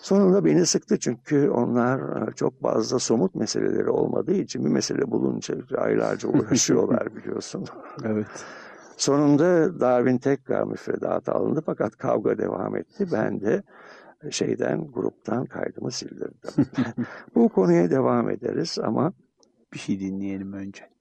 Sonunda 0.00 0.44
beni 0.44 0.66
sıktı 0.66 0.98
çünkü 0.98 1.48
onlar 1.48 2.28
e, 2.28 2.32
çok 2.32 2.60
fazla 2.60 2.98
somut 2.98 3.34
meseleleri 3.34 3.90
olmadığı 3.90 4.34
için 4.34 4.64
bir 4.64 4.70
mesele 4.70 5.10
bulunca 5.10 5.54
aylarca 5.78 6.28
uğraşıyorlar 6.38 7.16
biliyorsun. 7.16 7.64
Evet. 8.04 8.26
Sonunda 8.96 9.80
Darwin 9.80 10.18
tekrar 10.18 10.64
müfredata 10.64 11.32
alındı 11.32 11.62
fakat 11.66 11.96
kavga 11.96 12.38
devam 12.38 12.76
etti. 12.76 13.06
Ben 13.12 13.40
de 13.40 13.62
şeyden 14.30 14.92
gruptan 14.92 15.46
kaydımı 15.46 15.90
sildirdim. 15.90 16.66
Bu 17.34 17.48
konuya 17.48 17.90
devam 17.90 18.30
ederiz 18.30 18.78
ama 18.82 19.12
Bir 19.72 19.78
şey 19.78 20.00
dinleyelim 20.00 20.52
önce. 20.52 20.93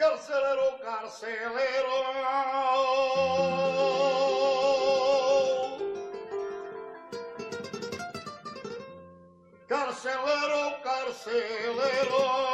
Carcelero, 0.00 0.78
carcelero. 0.80 1.96
Carcelero, 9.68 10.82
carcelero. 10.82 12.49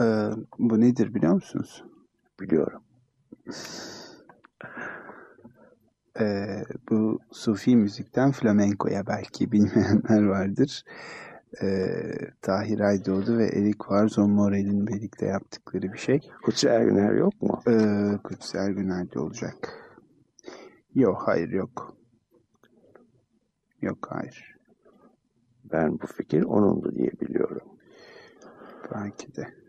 Ee, 0.00 0.30
bu 0.58 0.80
nedir 0.80 1.14
biliyor 1.14 1.32
musunuz? 1.32 1.84
Biliyorum. 2.40 2.82
Ee, 6.20 6.64
bu 6.90 7.18
Sufi 7.32 7.76
müzikten 7.76 8.32
flamenkoya 8.32 9.06
belki 9.06 9.52
bilmeyenler 9.52 10.22
vardır. 10.22 10.84
Ee, 11.62 12.12
Tahir 12.42 12.80
Aydoğdu 12.80 13.38
ve 13.38 13.46
Erik 13.46 13.78
Warzon 13.78 14.30
Morel'in 14.30 14.86
birlikte 14.86 15.26
yaptıkları 15.26 15.92
bir 15.92 15.98
şey. 15.98 16.30
Kutsi 16.42 16.68
Ergüner 16.68 17.14
yok 17.14 17.42
mu? 17.42 17.62
Ee, 17.68 18.18
Kutsi 18.24 18.58
Ergüner'de 18.58 19.18
olacak. 19.18 19.54
Yok, 20.94 21.22
hayır 21.26 21.48
yok. 21.48 21.96
Yok, 23.82 24.08
hayır. 24.10 24.56
Ben 25.64 26.00
bu 26.00 26.06
fikir 26.06 26.42
onundu 26.42 26.94
diye 26.94 27.10
biliyorum. 27.20 27.68
Belki 28.94 29.36
de. 29.36 29.59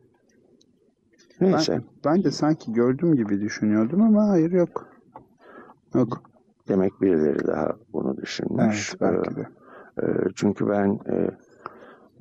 Neyse. 1.41 1.81
Ben 2.05 2.23
de 2.23 2.31
sanki 2.31 2.73
gördüm 2.73 3.15
gibi 3.15 3.41
düşünüyordum 3.41 4.01
ama 4.01 4.27
hayır 4.29 4.51
yok. 4.51 4.87
Yok. 5.95 6.21
Demek 6.67 7.01
birileri 7.01 7.47
daha 7.47 7.75
bunu 7.93 8.17
düşünmüş. 8.17 8.93
Evet, 9.01 9.01
belki 9.01 9.35
de. 9.35 9.47
Ee, 10.01 10.05
e, 10.05 10.27
çünkü 10.35 10.69
ben 10.69 10.99
e, 11.09 11.31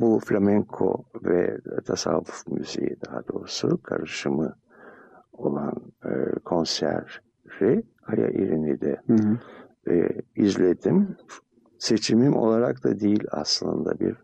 bu 0.00 0.20
flamenko 0.24 1.04
ve 1.24 1.59
tasavvuf 1.85 2.46
müziği 2.48 2.96
daha 3.06 3.28
doğrusu 3.28 3.83
karışımı 3.83 4.54
olan 5.33 5.74
e, 6.04 6.11
konseri 6.44 7.83
Aya 8.06 8.28
İrini'de 8.28 9.00
Hı 9.06 9.14
hı. 9.14 10.09
izledim. 10.37 11.16
Seçimim 11.78 12.37
olarak 12.37 12.85
da 12.85 13.00
değil 13.00 13.24
aslında 13.30 14.00
bir 14.00 14.16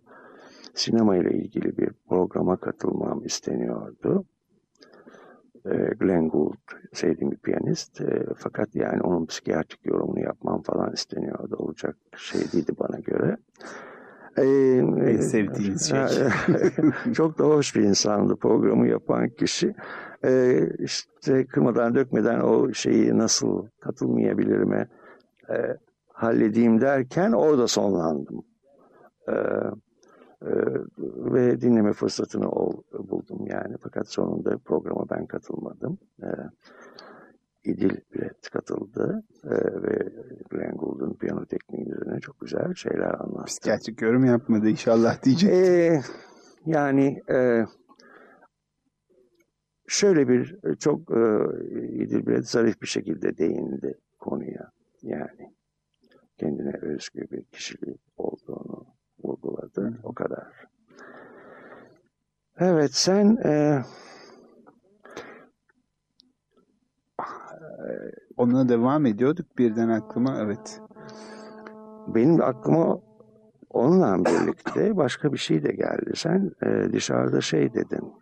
sinema 0.74 1.16
ile 1.16 1.30
ilgili 1.30 1.76
bir 1.78 1.90
programa 2.08 2.56
katılmam 2.56 3.24
isteniyordu. 3.24 4.24
E, 5.70 5.94
Glenn 6.00 6.28
Gould 6.28 6.56
sevdiğim 6.92 7.30
bir 7.30 7.36
piyanist. 7.36 8.00
E, 8.00 8.26
fakat 8.36 8.74
yani 8.74 9.02
onun 9.02 9.26
psikiyatrik 9.26 9.86
yorumunu 9.86 10.20
yapmam 10.20 10.62
falan 10.62 10.92
isteniyordu. 10.92 11.56
Olacak 11.58 11.96
şey 12.16 12.40
değildi 12.40 12.72
bana 12.78 12.98
göre. 12.98 13.36
E, 14.36 14.42
En 15.10 15.20
sevdiğiniz 15.20 15.88
şey. 15.88 15.98
Çok 17.14 17.38
da 17.38 17.44
hoş 17.44 17.76
bir 17.76 17.82
insandı 17.82 18.36
programı 18.36 18.88
yapan 18.88 19.28
kişi. 19.28 19.74
E, 20.24 20.60
işte 20.78 21.46
kırmadan 21.46 21.94
dökmeden 21.94 22.40
o 22.40 22.72
şeyi 22.72 23.18
nasıl 23.18 23.66
katılmayabilirime 23.80 24.88
e, 25.50 25.76
halledeyim 26.12 26.80
derken 26.80 27.32
orada 27.32 27.66
sonlandım. 27.66 28.42
E, 29.28 29.34
e, 30.42 30.50
ve 31.32 31.60
dinleme 31.60 31.92
fırsatını 31.92 32.48
ol, 32.50 32.82
buldum 32.92 33.46
yani. 33.46 33.76
Fakat 33.82 34.08
sonunda 34.08 34.58
programa 34.58 35.10
ben 35.10 35.26
katılmadım. 35.26 35.98
E, 36.22 36.28
İdil 37.64 37.96
Bilet 38.14 38.50
katıldı 38.50 39.22
e, 39.44 39.50
ve 39.82 40.12
Glenn 40.50 40.76
Gould'un 40.76 41.14
piyano 41.14 41.44
tekniği 41.44 41.88
üzerine 41.88 42.20
çok 42.20 42.40
güzel 42.40 42.74
şeyler 42.74 43.20
anlattı. 43.20 43.44
Psikiyatrik 43.44 44.02
yorum 44.02 44.24
yapmadı 44.24 44.68
inşallah 44.68 45.22
diyecek. 45.22 45.50
E, 45.50 46.00
yani 46.66 47.22
e, 47.30 47.64
şöyle 49.86 50.28
bir 50.28 50.58
e, 50.64 50.74
çok 50.74 51.00
e, 51.10 51.20
İdil 51.88 52.26
Bilet 52.26 52.48
zarif 52.48 52.82
bir 52.82 52.86
şekilde 52.86 53.38
değindi 53.38 53.94
konuya. 54.18 54.70
Yani 55.02 55.54
kendine 56.38 56.72
özgü 56.82 57.20
bir 57.30 57.44
kişiliği 57.44 57.98
olduğunu. 58.16 58.95
O 60.06 60.12
kadar. 60.12 60.46
Evet 62.58 62.94
sen 62.94 63.36
e, 63.44 63.82
Ona 68.36 68.68
devam 68.68 69.06
ediyorduk 69.06 69.58
birden 69.58 69.88
aklıma 69.88 70.38
evet. 70.40 70.80
benim 72.06 72.42
aklıma 72.42 72.98
onunla 73.70 74.24
birlikte 74.24 74.96
başka 74.96 75.32
bir 75.32 75.38
şey 75.38 75.62
de 75.62 75.72
geldi. 75.72 76.12
Sen 76.14 76.52
e, 76.62 76.92
dışarıda 76.92 77.40
şey 77.40 77.74
dedin. 77.74 78.12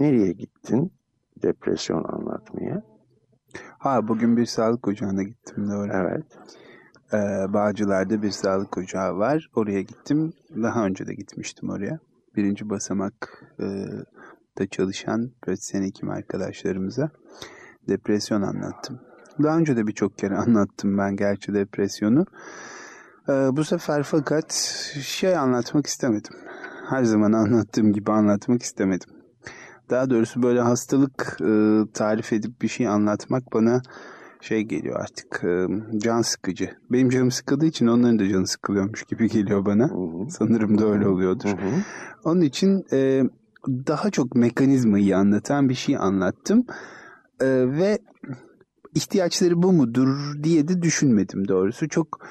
Nereye 0.00 0.32
gittin? 0.32 0.92
Depresyon 1.42 2.04
anlatmaya. 2.04 2.82
Ha 3.78 4.08
bugün 4.08 4.36
bir 4.36 4.46
sağlık 4.46 4.88
ocağına 4.88 5.22
gittim 5.22 5.70
doğru. 5.70 5.90
Evet. 5.92 6.24
Ee, 7.12 7.16
Bağcılar'da 7.48 8.22
bir 8.22 8.30
sağlık 8.30 8.78
ocağı 8.78 9.18
var. 9.18 9.50
Oraya 9.54 9.82
gittim. 9.82 10.32
Daha 10.62 10.86
önce 10.86 11.06
de 11.06 11.14
gitmiştim 11.14 11.70
oraya. 11.70 11.98
Birinci 12.36 12.70
basamak 12.70 13.44
e, 13.60 13.64
da 14.58 14.66
çalışan 14.66 15.30
pratisyen 15.42 15.82
hekim 15.82 16.10
arkadaşlarımıza 16.10 17.10
depresyon 17.88 18.42
anlattım. 18.42 19.00
Daha 19.42 19.58
önce 19.58 19.76
de 19.76 19.86
birçok 19.86 20.18
kere 20.18 20.36
anlattım 20.46 20.98
ben 20.98 21.16
gerçi 21.16 21.54
depresyonu. 21.54 22.26
Ee, 23.28 23.32
bu 23.32 23.64
sefer 23.64 24.02
fakat 24.02 24.52
şey 25.02 25.36
anlatmak 25.36 25.86
istemedim. 25.86 26.32
Her 26.88 27.04
zaman 27.04 27.32
anlattığım 27.42 27.92
gibi 27.92 28.12
anlatmak 28.12 28.62
istemedim. 28.62 29.10
Daha 29.90 30.10
doğrusu 30.10 30.42
böyle 30.42 30.60
hastalık 30.60 31.36
e, 31.40 31.82
tarif 31.94 32.32
edip 32.32 32.62
bir 32.62 32.68
şey 32.68 32.88
anlatmak 32.88 33.52
bana 33.52 33.82
şey 34.44 34.62
geliyor 34.62 35.00
artık 35.00 35.44
e, 35.44 35.66
can 35.98 36.22
sıkıcı. 36.22 36.70
Benim 36.90 37.10
canım 37.10 37.30
sıkıldığı 37.30 37.66
için 37.66 37.86
onların 37.86 38.18
da 38.18 38.28
canı 38.28 38.46
sıkılıyormuş 38.46 39.02
gibi 39.02 39.28
geliyor 39.28 39.66
bana. 39.66 39.90
Hı 39.90 39.94
hı. 39.94 40.30
Sanırım 40.30 40.78
da 40.78 40.86
öyle 40.86 41.08
oluyordur. 41.08 41.48
Hı 41.48 41.52
hı. 41.52 41.70
Onun 42.24 42.40
için 42.40 42.84
e, 42.92 43.22
daha 43.68 44.10
çok 44.10 44.34
mekanizmayı 44.34 45.16
anlatan 45.16 45.68
bir 45.68 45.74
şey 45.74 45.96
anlattım. 45.96 46.66
E, 47.40 47.46
ve 47.48 47.98
ihtiyaçları 48.94 49.62
bu 49.62 49.72
mudur 49.72 50.42
diye 50.42 50.68
de 50.68 50.82
düşünmedim 50.82 51.48
doğrusu. 51.48 51.88
Çok 51.88 52.26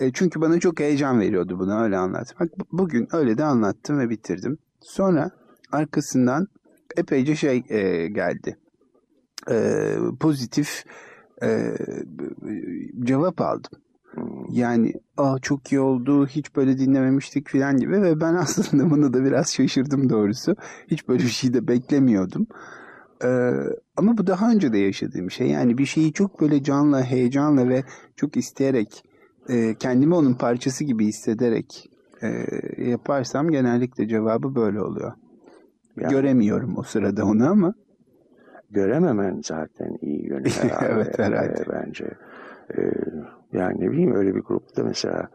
e, 0.00 0.12
çünkü 0.12 0.40
bana 0.40 0.60
çok 0.60 0.80
heyecan 0.80 1.20
veriyordu 1.20 1.58
bunu 1.58 1.82
öyle 1.82 1.96
anlatmak. 1.96 2.58
Bu- 2.58 2.78
Bugün 2.78 3.08
öyle 3.12 3.38
de 3.38 3.44
anlattım 3.44 3.98
ve 3.98 4.10
bitirdim. 4.10 4.58
Sonra 4.80 5.30
arkasından 5.72 6.46
epeyce 6.96 7.36
şey 7.36 7.64
e, 7.68 8.08
geldi. 8.08 8.56
E, 9.50 9.94
pozitif 10.20 10.84
e, 11.42 11.74
cevap 13.04 13.40
aldım. 13.40 13.80
Yani 14.50 14.92
Aa, 15.16 15.38
çok 15.38 15.72
iyi 15.72 15.80
oldu 15.80 16.26
hiç 16.26 16.56
böyle 16.56 16.78
dinlememiştik 16.78 17.48
filan 17.48 17.76
gibi 17.76 18.02
ve 18.02 18.20
ben 18.20 18.34
aslında 18.34 18.90
bunu 18.90 19.12
da 19.12 19.24
biraz 19.24 19.54
şaşırdım 19.54 20.10
doğrusu. 20.10 20.56
Hiç 20.90 21.08
böyle 21.08 21.22
bir 21.22 21.28
şey 21.28 21.54
de 21.54 21.68
beklemiyordum. 21.68 22.46
Ee, 23.24 23.50
ama 23.96 24.18
bu 24.18 24.26
daha 24.26 24.50
önce 24.50 24.72
de 24.72 24.78
yaşadığım 24.78 25.30
şey. 25.30 25.46
Yani 25.46 25.78
bir 25.78 25.86
şeyi 25.86 26.12
çok 26.12 26.40
böyle 26.40 26.62
canla, 26.62 27.02
heyecanla 27.02 27.68
ve 27.68 27.84
çok 28.16 28.36
isteyerek 28.36 29.04
e, 29.48 29.74
kendimi 29.74 30.14
onun 30.14 30.34
parçası 30.34 30.84
gibi 30.84 31.06
hissederek 31.06 31.90
e, 32.22 32.28
yaparsam 32.90 33.50
genellikle 33.50 34.08
cevabı 34.08 34.54
böyle 34.54 34.80
oluyor. 34.82 35.12
Yani 35.96 36.10
Göremiyorum 36.10 36.78
o 36.78 36.82
sırada 36.82 37.24
onu 37.24 37.50
ama 37.50 37.74
görememen 38.70 39.40
zaten 39.44 39.98
iyi 40.00 40.26
yönü 40.26 40.48
herhalde. 40.60 40.86
Evet, 40.94 41.18
herhalde. 41.18 41.64
bence. 41.72 42.04
E, 42.78 42.80
yani 43.52 43.80
ne 43.80 43.90
bileyim 43.90 44.14
öyle 44.14 44.34
bir 44.34 44.40
grupta 44.40 44.84
mesela 44.84 45.28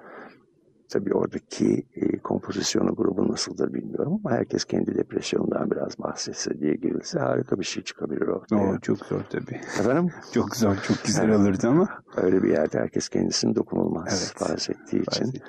tabii 0.90 1.14
oradaki 1.14 1.86
e, 1.96 2.18
kompozisyonu 2.20 2.96
grubu 2.96 3.32
nasıldır 3.32 3.74
bilmiyorum 3.74 4.14
ama 4.26 4.36
herkes 4.36 4.66
kendi 4.66 4.96
depresyonundan 4.96 5.72
biraz 5.72 6.00
bahsetse 6.00 6.60
diye 6.60 6.76
girilse 6.76 7.20
harika 7.20 7.60
bir 7.60 7.64
şey 7.64 7.84
çıkabilir 7.84 8.28
ortaya. 8.28 8.72
o 8.72 8.80
çok 8.80 8.98
zor 8.98 9.22
tabii. 9.30 9.56
Efendim 9.80 10.10
Çok 10.34 10.56
zor, 10.56 10.76
çok 10.76 11.04
güzel 11.06 11.32
olurdu 11.32 11.68
ama 11.68 11.90
öyle 12.18 12.44
bir 12.44 12.50
yerde 12.50 12.80
herkes 12.80 13.10
kendisini 13.10 13.56
dokunulmaz 13.56 14.34
Evet. 14.38 14.50
farz 14.50 14.70
ettiği 14.70 15.02
için. 15.02 15.26
için. 15.26 15.42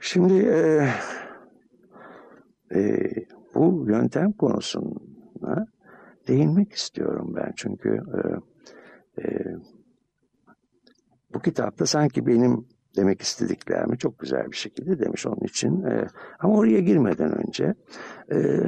Şimdi 0.00 0.34
e, 0.34 0.88
e, 2.74 3.10
bu 3.54 3.84
yöntem 3.88 4.32
konusuna 4.32 5.66
değinmek 6.28 6.72
istiyorum 6.72 7.32
ben. 7.36 7.52
Çünkü 7.56 8.00
e, 8.14 8.20
e, 9.22 9.44
bu 11.34 11.40
kitapta 11.40 11.86
sanki 11.86 12.26
benim 12.26 12.68
demek 12.96 13.22
istediklerimi 13.22 13.98
çok 13.98 14.18
güzel 14.18 14.50
bir 14.50 14.56
şekilde 14.56 14.98
demiş 14.98 15.26
onun 15.26 15.44
için. 15.44 15.82
E, 15.82 16.06
ama 16.38 16.54
oraya 16.54 16.80
girmeden 16.80 17.38
önce 17.38 17.74
e, 18.32 18.60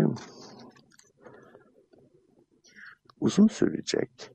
uzun 3.21 3.47
sürecek. 3.47 4.31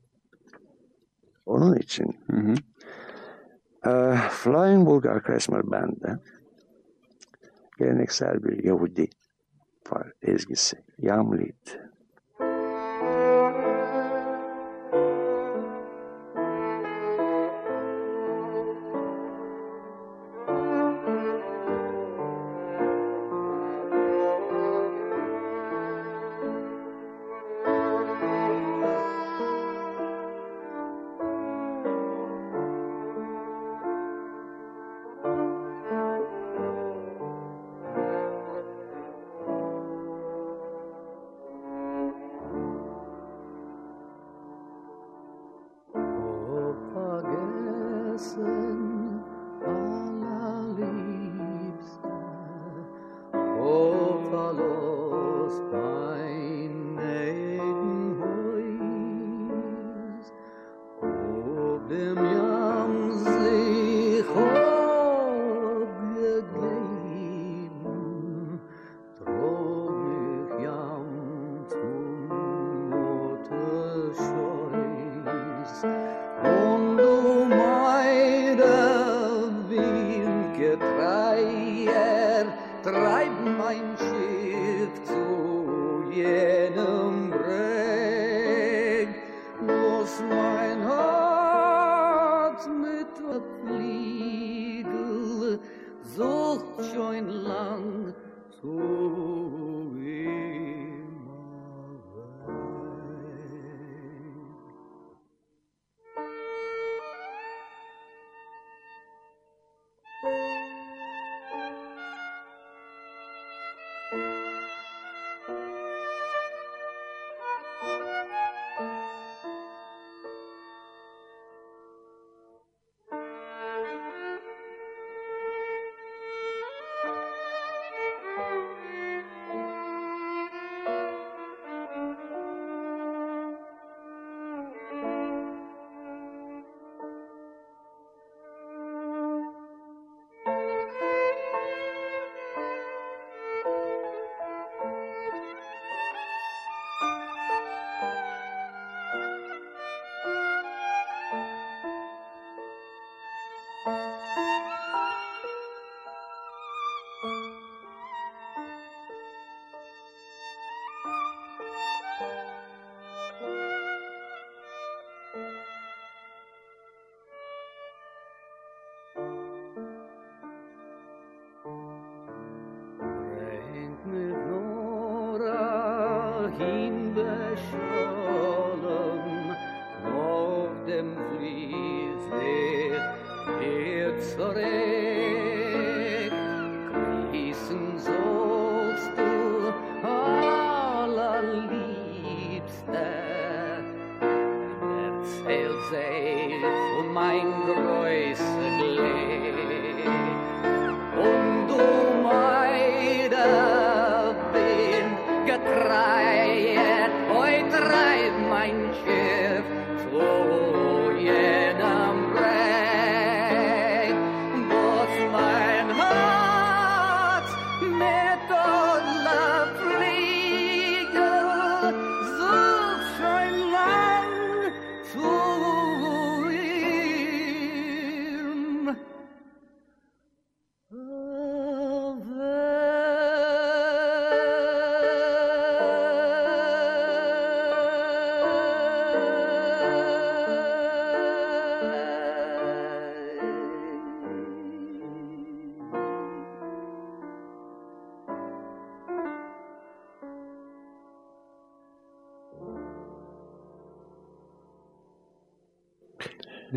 Onun 1.46 1.76
için 1.76 2.16
Hı 2.30 2.36
hı. 2.36 2.54
e, 3.90 4.16
Flying 4.30 4.86
Bulgar 4.86 5.22
Klezmer 5.22 5.70
Band'de 5.70 6.18
geleneksel 7.78 8.44
bir 8.44 8.64
Yahudi 8.64 9.08
var 9.90 10.12
ezgisi. 10.22 10.76
Yamlit. 10.98 11.78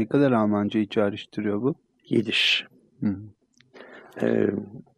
Ne 0.05 0.09
kadar 0.09 0.31
Almancayı 0.31 0.87
çağrıştırıyor 0.87 1.61
bu? 1.61 1.75
Yidiş. 2.09 2.65
Hı. 2.99 3.15
Ee, 4.21 4.49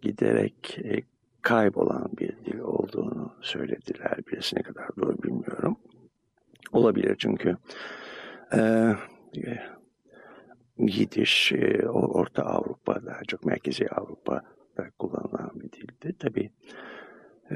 giderek 0.01 0.79
e, 0.83 1.01
kaybolan 1.41 2.09
bir 2.19 2.37
dil 2.45 2.59
olduğunu 2.59 3.33
söylediler. 3.41 4.17
Birisi 4.31 4.55
ne 4.55 4.61
kadar 4.61 4.87
doğru 4.97 5.23
bilmiyorum. 5.23 5.77
Olabilir 6.71 7.15
çünkü 7.19 7.57
e, 8.53 8.59
e, 9.37 9.59
Yidiş 10.77 11.51
e, 11.51 11.89
o- 11.89 12.13
Orta 12.19 12.43
Avrupa 12.43 13.05
daha 13.05 13.21
çok 13.27 13.45
Merkezi 13.45 13.89
Avrupa'da 13.89 14.89
kullanılan 14.99 15.51
bir 15.55 15.71
dildi. 15.71 16.15
Tabii 16.19 16.49
e, 17.51 17.55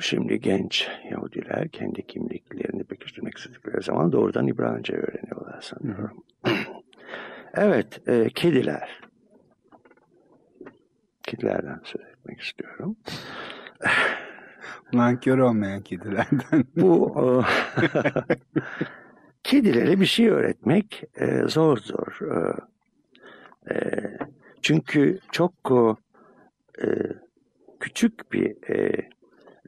şimdi 0.00 0.40
genç 0.40 0.88
Yahudiler 1.10 1.68
kendi 1.68 2.06
kimliklerini 2.06 2.84
pekiştirmek 2.84 3.38
istedikleri 3.38 3.82
zaman 3.82 4.12
doğrudan 4.12 4.46
İbranice 4.46 4.92
öğreniyorlar 4.96 5.60
sanıyorum. 5.60 6.24
Evet, 7.54 8.08
e, 8.08 8.30
kediler. 8.30 9.00
Kedilerden 11.22 11.80
söz 11.84 12.02
etmek 12.02 12.40
istiyorum. 12.40 12.96
Nankör 14.92 15.38
olmayan 15.38 15.82
kedilerden. 15.82 16.64
Bu 16.76 17.14
e, 17.20 17.24
kedilere 19.42 20.00
bir 20.00 20.06
şey 20.06 20.28
öğretmek 20.28 21.02
e, 21.20 21.42
zordur. 21.46 22.18
E, 22.22 22.54
e, 23.74 23.76
çünkü 24.62 25.18
çok 25.32 25.52
e, 26.82 26.86
küçük 27.80 28.32
bir 28.32 28.70
e, 28.74 29.08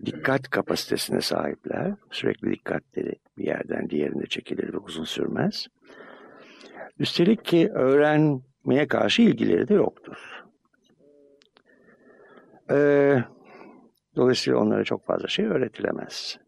dikkat 0.07 0.51
kapasitesine 0.51 1.21
sahipler. 1.21 1.95
Sürekli 2.11 2.51
dikkatleri 2.51 3.15
bir 3.39 3.45
yerden 3.45 3.91
diğerine 3.91 4.27
çekilir 4.27 4.73
ve 4.73 4.79
uzun 4.79 5.05
sürmez. 5.05 5.67
Üstelik 7.01 7.45
ki 7.45 7.71
öğrenmeye 7.75 8.89
karşı 8.89 9.23
ilgileri 9.23 9.69
de 9.69 9.75
yoktur. 9.75 10.45
E, 12.71 12.79
dolayısıyla 14.17 14.59
onlara 14.59 14.85
çok 14.85 15.07
fazla 15.07 15.29
şey 15.29 15.45
öğretilemez 15.45 16.39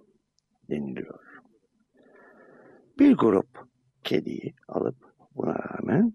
deniliyor. 0.70 1.18
Bir 2.98 3.16
grup 3.16 3.48
kediyi 4.04 4.54
alıp 4.68 4.96
buna 5.36 5.54
rağmen 5.54 6.12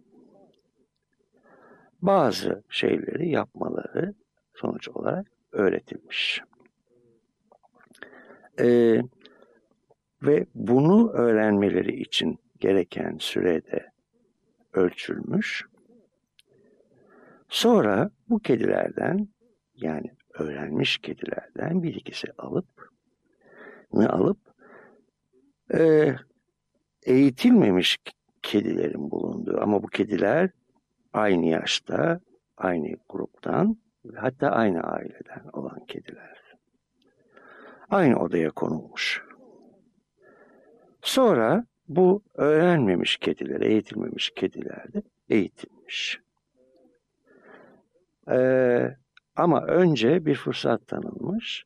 bazı 2.01 2.63
şeyleri 2.69 3.29
yapmaları 3.29 4.13
sonuç 4.53 4.89
olarak 4.89 5.27
öğretilmiş. 5.51 6.41
Ee, 8.59 9.01
ve 10.21 10.45
bunu 10.55 11.11
öğrenmeleri 11.11 12.01
için 12.01 12.39
gereken 12.59 13.17
sürede 13.19 13.96
ölçülmüş. 14.77 15.65
Sonra 17.49 18.09
bu 18.29 18.39
kedilerden 18.39 19.27
yani 19.75 20.11
öğrenmiş 20.33 20.97
kedilerden 20.97 21.83
bir 21.83 21.95
ikisi 21.95 22.27
alıp 22.37 22.89
ne 23.93 24.07
alıp 24.07 24.37
e, 25.73 26.13
eğitilmemiş 27.03 27.97
kedilerin 28.41 29.11
bulunduğu 29.11 29.61
ama 29.61 29.83
bu 29.83 29.87
kediler 29.87 30.49
aynı 31.13 31.45
yaşta, 31.45 32.19
aynı 32.57 32.95
gruptan 33.09 33.77
hatta 34.15 34.49
aynı 34.49 34.81
aileden 34.81 35.49
olan 35.53 35.85
kediler. 35.85 36.37
Aynı 37.89 38.19
odaya 38.19 38.51
konulmuş. 38.51 39.23
Sonra 41.01 41.65
bu 41.87 42.23
öğrenmemiş 42.33 43.17
kediler, 43.17 43.61
eğitilmemiş 43.61 44.31
kediler 44.35 44.93
de 44.93 45.01
eğitilmiş. 45.29 46.19
Ee, 48.31 48.95
ama 49.35 49.65
önce 49.65 50.25
bir 50.25 50.35
fırsat 50.35 50.87
tanınmış 50.87 51.65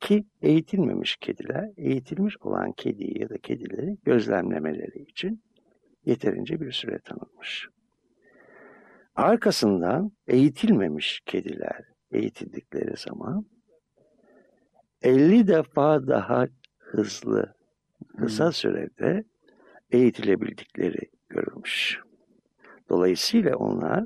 ki 0.00 0.24
eğitilmemiş 0.42 1.16
kediler, 1.16 1.70
eğitilmiş 1.76 2.36
olan 2.40 2.72
kediyi 2.72 3.20
ya 3.20 3.28
da 3.28 3.38
kedileri 3.38 3.96
gözlemlemeleri 4.04 5.02
için 5.02 5.42
yeterince 6.04 6.60
bir 6.60 6.72
süre 6.72 6.98
tanınmış. 6.98 7.68
Arkasından 9.14 10.12
eğitilmemiş 10.26 11.20
kediler 11.26 11.84
eğitildikleri 12.10 12.96
zaman 12.96 13.46
50 15.02 15.46
defa 15.46 16.06
daha 16.06 16.46
hızlı, 16.78 17.54
kısa 18.18 18.52
sürede 18.52 19.24
eğitilebildikleri 19.90 21.10
görülmüş. 21.28 22.00
Dolayısıyla 22.88 23.56
onlar 23.56 24.04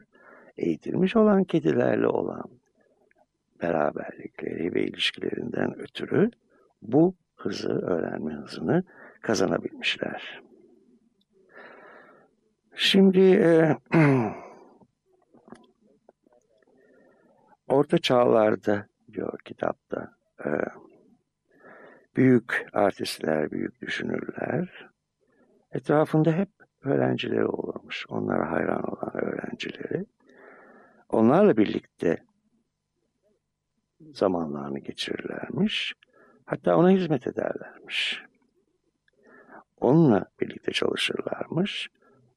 eğitilmiş 0.57 1.17
olan 1.17 1.45
kedilerle 1.45 2.07
olan 2.07 2.45
beraberlikleri 3.63 4.75
ve 4.75 4.83
ilişkilerinden 4.83 5.79
ötürü 5.79 6.31
bu 6.83 7.15
hızı, 7.37 7.69
öğrenme 7.69 8.33
hızını 8.33 8.85
kazanabilmişler. 9.23 10.43
Şimdi 12.75 13.21
e, 13.21 13.77
orta 17.69 17.99
çağlarda 17.99 18.87
diyor 19.13 19.39
kitapta 19.45 20.13
e, 20.45 20.51
büyük 22.17 22.67
artistler, 22.73 23.51
büyük 23.51 23.81
düşünürler 23.81 24.88
etrafında 25.73 26.33
hep 26.33 26.49
öğrencileri 26.85 27.47
olurmuş. 27.47 28.07
Onlara 28.09 28.51
hayran 28.51 28.83
olan 28.83 29.17
öğrencileri. 29.17 30.07
Onlarla 31.09 31.57
birlikte 31.57 32.19
zamanlarını 34.15 34.79
geçirirlermiş. 34.79 35.95
Hatta 36.45 36.77
ona 36.77 36.91
hizmet 36.91 37.27
ederlermiş. 37.27 38.23
Onunla 39.81 40.27
birlikte 40.41 40.73
çalışırlarmış 40.73 41.89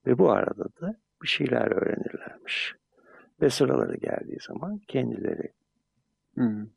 ve 0.06 0.18
bu 0.18 0.32
arada 0.32 0.66
da 0.82 0.96
bir 1.24 1.28
şeyler 1.28 1.72
öğrenirlermiş. 1.72 2.76
Ve 3.42 3.50
sıraları 3.50 3.98
geldiği 3.98 4.38
zaman 4.48 4.78
kendileri 4.88 5.54
Hı. 6.38 6.68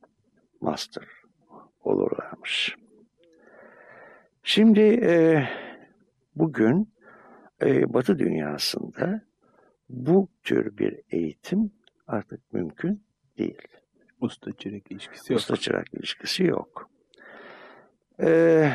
master 0.60 1.08
olurlarmış. 1.84 2.76
Şimdi 4.42 4.80
e, 4.80 5.44
bugün 6.36 6.94
e, 7.62 7.92
Batı 7.94 8.18
dünyasında 8.18 9.20
bu 9.88 10.28
tür 10.42 10.78
bir 10.78 11.00
eğitim 11.10 11.72
artık 12.06 12.52
mümkün 12.52 13.04
değil. 13.38 13.68
Usta 14.20 14.52
çırak 14.52 14.92
ilişkisi 14.92 15.32
yok. 15.32 15.40
Usta 15.40 15.56
çırak 15.56 15.94
ilişkisi 15.94 16.44
yok. 16.44 16.90
Ee, 18.20 18.72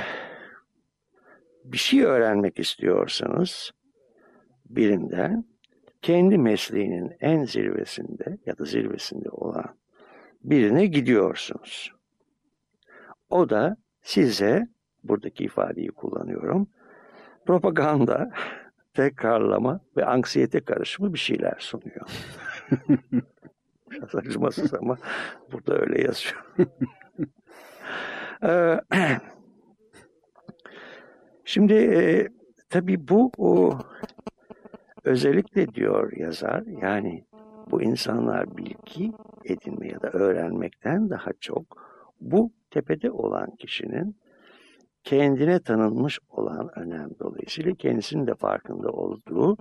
bir 1.64 1.78
şey 1.78 2.04
öğrenmek 2.04 2.60
istiyorsanız 2.60 3.72
birinden 4.66 5.46
kendi 6.02 6.38
mesleğinin 6.38 7.12
en 7.20 7.44
zirvesinde 7.44 8.38
ya 8.46 8.58
da 8.58 8.66
zirvesinde 8.66 9.30
olan 9.30 9.76
birine 10.44 10.86
gidiyorsunuz. 10.86 11.92
O 13.30 13.50
da 13.50 13.78
size, 14.02 14.68
buradaki 15.04 15.44
ifadeyi 15.44 15.90
kullanıyorum, 15.90 16.68
propaganda, 17.50 18.32
tekrarlama 18.94 19.80
ve 19.98 20.06
anksiyete 20.06 20.60
karışımı 20.60 21.14
bir 21.14 21.20
şeyler 21.20 21.56
sunuyor. 21.60 22.10
Biraz 23.92 24.16
acımasız 24.16 24.74
ama 24.74 24.98
burada 25.52 25.80
öyle 25.80 26.02
yazıyor. 26.02 26.46
Ee, 28.44 28.80
Şimdi 31.46 31.74
e, 31.74 32.28
tabii 32.70 33.08
bu 33.08 33.32
o, 33.38 33.80
özellikle 35.04 35.74
diyor 35.74 36.18
yazar 36.18 36.64
yani 36.82 37.26
bu 37.72 37.82
insanlar 37.82 38.58
bilgi 38.58 39.12
edinme 39.46 39.88
ya 39.88 40.02
da 40.02 40.10
öğrenmekten 40.10 41.10
daha 41.10 41.34
çok 41.40 41.64
bu 42.22 42.52
tepede 42.70 43.12
olan 43.12 43.56
kişinin 43.56 44.16
kendine 45.04 45.60
tanınmış 45.60 46.20
olan 46.30 46.80
önem 46.80 47.10
dolayısıyla 47.20 47.76
kendisinin 47.76 48.28
de 48.28 48.36
farkında 48.36 48.90
olduğu 48.90 49.58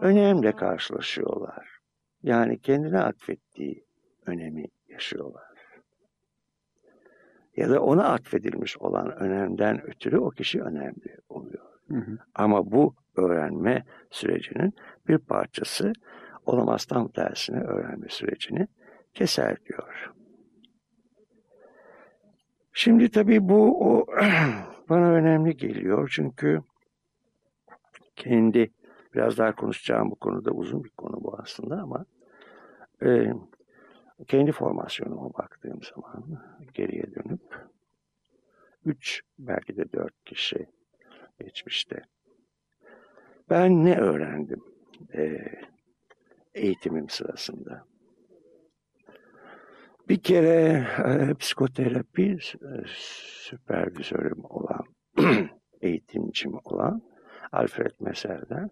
önemle 0.00 0.52
karşılaşıyorlar. 0.52 1.78
Yani 2.22 2.58
kendine 2.58 3.00
atfettiği 3.00 3.84
önemi 4.26 4.64
yaşıyorlar. 4.88 5.54
Ya 7.56 7.70
da 7.70 7.80
ona 7.80 8.04
atfedilmiş 8.04 8.78
olan 8.78 9.16
önemden 9.16 9.82
ötürü 9.86 10.18
o 10.18 10.30
kişi 10.30 10.62
önemli 10.62 11.16
oluyor. 11.28 11.64
Hı 11.88 11.96
hı. 11.96 12.18
Ama 12.34 12.70
bu 12.70 12.94
öğrenme 13.16 13.84
sürecinin 14.10 14.74
bir 15.08 15.18
parçası 15.18 15.92
olamaz 16.46 16.84
tam 16.84 17.08
tersine 17.08 17.60
öğrenme 17.60 18.08
sürecini 18.08 18.68
keser 19.14 19.64
diyor. 19.64 20.12
Şimdi 22.76 23.10
tabii 23.10 23.48
bu 23.48 23.88
o, 23.90 24.06
bana 24.88 25.10
önemli 25.10 25.56
geliyor 25.56 26.10
çünkü 26.14 26.62
kendi 28.16 28.70
biraz 29.14 29.38
daha 29.38 29.54
konuşacağım 29.54 30.10
bu 30.10 30.14
konuda 30.14 30.50
uzun 30.50 30.84
bir 30.84 30.90
konu 30.90 31.24
bu 31.24 31.36
aslında 31.38 31.82
ama 31.82 32.04
e, 33.02 33.32
kendi 34.26 34.52
formasyonuma 34.52 35.32
baktığım 35.34 35.80
zaman 35.82 36.24
geriye 36.74 37.04
dönüp 37.14 37.68
üç 38.84 39.22
belki 39.38 39.76
de 39.76 39.92
dört 39.92 40.24
kişi 40.24 40.66
geçmişte 41.40 42.02
ben 43.50 43.84
ne 43.84 43.96
öğrendim 43.98 44.64
e, 45.14 45.46
eğitimim 46.54 47.08
sırasında? 47.08 47.93
Bir 50.08 50.22
kere 50.22 50.86
e, 51.04 51.34
psikoterapi 51.34 52.38
e, 52.62 52.68
süpervizörüm 53.44 54.44
olan, 54.44 54.84
eğitimcim 55.80 56.52
olan 56.64 57.02
Alfred 57.52 57.92
Messer'den 58.00 58.70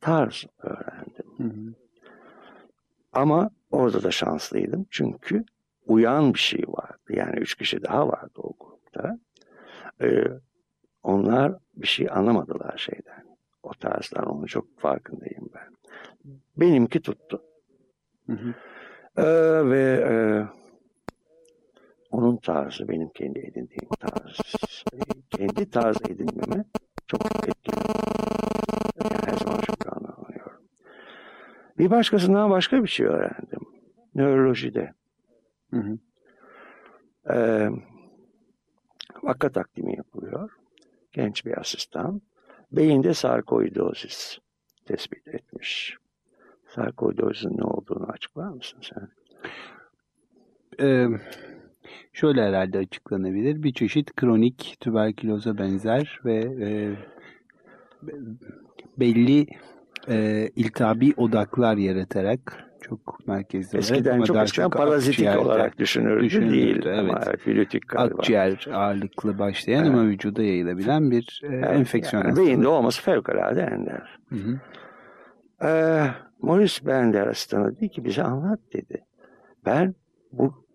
tarz 0.00 0.46
öğrendim. 0.58 1.32
Hı 1.36 1.44
hı. 1.44 1.74
Ama 3.12 3.50
orada 3.70 4.02
da 4.02 4.10
şanslıydım 4.10 4.86
çünkü 4.90 5.44
uyan 5.86 6.34
bir 6.34 6.38
şey 6.38 6.64
vardı. 6.68 7.04
Yani 7.10 7.36
üç 7.38 7.54
kişi 7.54 7.82
daha 7.82 8.08
vardı 8.08 8.34
o 8.36 8.52
grupta. 8.60 9.18
Ee, 10.02 10.24
onlar 11.02 11.54
bir 11.74 11.86
şey 11.86 12.08
anlamadılar 12.10 12.78
şeyden. 12.78 13.26
O 13.62 13.70
tarzdan 13.80 14.26
onun 14.26 14.46
çok 14.46 14.78
farkındayım 14.78 15.50
ben. 15.54 15.76
Benimki 16.56 17.00
tuttu. 17.02 17.42
Hı 18.26 18.32
hı. 18.32 18.54
Ee, 19.16 19.24
ve 19.70 20.04
e, 20.10 20.14
onun 22.10 22.36
tarzı 22.36 22.88
benim 22.88 23.08
kendi 23.08 23.38
edindiğim 23.38 23.88
tarz. 24.00 24.40
Kendi 25.30 25.70
tarz 25.70 25.96
edinmeme 26.08 26.64
çok 27.06 27.48
etkili. 27.48 27.76
Yani 29.00 29.16
her 29.26 29.36
zaman 29.38 29.60
çok 29.60 29.96
anlıyorum. 29.96 30.62
Bir 31.78 31.90
başkasından 31.90 32.50
başka 32.50 32.82
bir 32.82 32.88
şey 32.88 33.06
öğrendim. 33.06 33.60
Nörolojide. 34.14 34.94
Hı 35.70 35.76
hı. 35.76 35.98
Ee, 37.34 37.70
vaka 39.22 39.48
takdimi 39.48 39.96
yapılıyor. 39.96 40.50
Genç 41.12 41.46
bir 41.46 41.58
asistan. 41.58 42.22
Beyinde 42.72 43.14
sarkoidozis 43.14 44.38
tespit 44.84 45.28
etmiş. 45.28 45.96
Sarkoidozin 46.76 47.58
ne 47.58 47.64
olduğunu 47.64 48.06
açıklar 48.06 48.48
mısın 48.48 48.78
sen? 48.82 49.08
Ee, 50.80 51.06
şöyle 52.12 52.42
herhalde 52.42 52.78
açıklanabilir. 52.78 53.62
Bir 53.62 53.72
çeşit 53.72 54.16
kronik 54.16 54.76
tüberküloza 54.80 55.58
benzer 55.58 56.20
ve 56.24 56.34
e, 56.60 56.68
belli 58.98 59.46
e, 60.08 60.48
iltihabi 60.56 61.14
odaklar 61.16 61.76
yaratarak 61.76 62.64
çok 62.80 63.26
merkezde 63.26 63.78
Eskiden 63.78 64.14
ama 64.14 64.24
çok 64.24 64.36
eskiden 64.36 64.64
çok 64.64 64.72
parazitik 64.72 65.38
olarak 65.38 65.78
düşünülürdü, 65.78 66.24
düşünülürdü, 66.24 66.82
değil. 66.84 66.98
Ama 66.98 67.20
evet. 67.26 67.40
flütik 67.40 67.88
galiba. 67.88 68.18
akciğer 68.18 68.68
ağırlıklı 68.72 69.38
başlayan 69.38 69.84
Evet. 69.84 69.94
ama 69.94 70.06
vücuda 70.06 70.42
yayılabilen 70.42 71.10
bir 71.10 71.40
e, 71.44 71.46
Evet, 71.46 71.70
enfeksiyon 71.70 72.24
yani 72.24 72.36
beyinde 72.36 72.68
olması 72.68 73.02
fevkalade 73.02 73.60
ender. 73.60 74.18
Hı 74.28 74.36
hı. 74.36 74.60
Ee, 75.62 76.06
Maurice 76.38 76.86
Bender 76.86 77.26
asistanı 77.26 77.76
dedi 77.76 77.88
ki 77.88 78.04
bize 78.04 78.22
anlat 78.22 78.60
dedi. 78.72 79.04
Ben 79.64 79.94
bu 80.32 80.66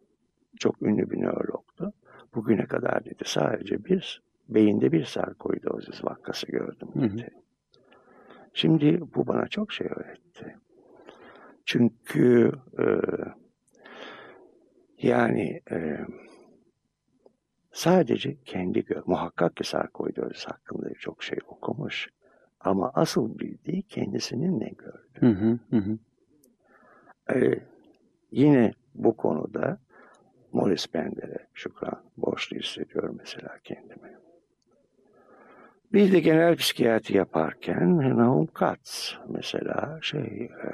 çok 0.60 0.82
ünlü 0.82 1.10
bir 1.10 1.22
nörologtu. 1.22 1.94
Bugüne 2.36 2.66
kadar 2.66 3.06
dedi 3.06 3.24
sadece 3.26 3.86
bir 3.86 4.24
beyinde 4.50 4.92
bir 4.92 5.06
sarkoidozis 5.06 6.04
vakası 6.04 6.48
gördüm 6.48 6.90
Hı 6.94 7.00
hı. 7.00 7.18
dedi. 7.18 7.30
Şimdi 8.54 9.02
bu 9.16 9.28
bana 9.28 9.48
çok 9.48 9.72
şey 9.74 9.88
öğretti. 9.88 10.56
Çünkü 11.66 12.52
e, 12.80 12.86
yani 14.98 15.62
e, 15.72 15.98
sadece 17.72 18.38
kendi 18.44 18.86
muhakkak 19.06 19.56
ki 19.56 19.64
sarkoidozis 19.64 20.46
hakkında 20.46 20.94
çok 20.94 21.24
şey 21.24 21.38
okumuş. 21.48 22.10
Ama 22.64 22.92
asıl 22.94 23.40
bildiği 23.40 23.84
kendisinin 23.84 24.60
ne 24.60 24.70
gördü. 24.70 25.20
Hı 25.20 25.28
hı, 25.28 25.78
hı. 25.78 25.98
Ee, 27.34 27.60
yine 28.32 28.74
bu 28.96 29.18
konuda 29.18 29.78
Morris 30.52 30.94
Bender'e 30.94 31.48
şükran 31.54 32.04
borçlu 32.18 32.58
hissediyorum 32.58 33.16
mesela 33.20 33.58
kendimi. 33.64 34.18
Bir 35.94 36.12
de 36.12 36.20
genel 36.20 36.56
psikiyatri 36.56 37.18
yaparken 37.18 38.18
Naum 38.18 38.48
Katz 38.48 39.18
mesela 39.30 40.00
şey 40.02 40.50
e, 40.64 40.70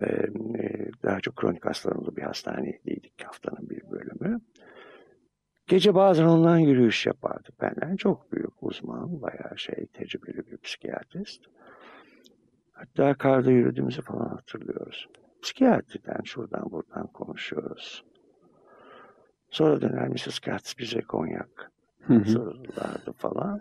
ben, 0.00 0.54
e, 0.54 0.90
daha 1.02 1.20
çok 1.20 1.36
kronik 1.36 1.66
hastalarımızda 1.66 2.16
bir 2.16 2.22
hastanedeydik 2.22 3.24
haftanın 3.24 3.70
bir 3.70 3.90
bölümü. 3.90 4.40
Gece 5.70 5.94
bazen 5.94 6.24
ondan 6.24 6.58
yürüyüş 6.58 7.06
yapardık. 7.06 7.60
Benden 7.60 7.96
çok 7.96 8.32
büyük 8.32 8.62
uzman, 8.62 9.22
bayağı 9.22 9.58
şey 9.58 9.86
tecrübeli 9.86 10.46
bir 10.46 10.56
psikiyatrist. 10.56 11.44
Hatta 12.72 13.14
karda 13.14 13.50
yürüdüğümüzü 13.50 14.02
falan 14.02 14.28
hatırlıyoruz. 14.28 15.08
Psikiyatriden 15.42 16.22
şuradan 16.24 16.70
buradan 16.70 17.06
konuşuyoruz. 17.06 18.04
Sonra 19.50 19.80
döner 19.80 20.08
Mrs. 20.08 20.38
Katz 20.38 20.74
bize 20.78 21.00
konyak 21.00 21.72
sorulardı 22.26 23.12
falan. 23.16 23.60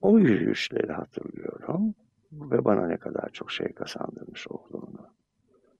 O 0.00 0.18
yürüyüşleri 0.18 0.92
hatırlıyorum 0.92 1.94
ve 2.32 2.64
bana 2.64 2.86
ne 2.86 2.96
kadar 2.96 3.28
çok 3.28 3.50
şey 3.50 3.72
kazandırmış 3.72 4.48
olduğunu 4.48 5.06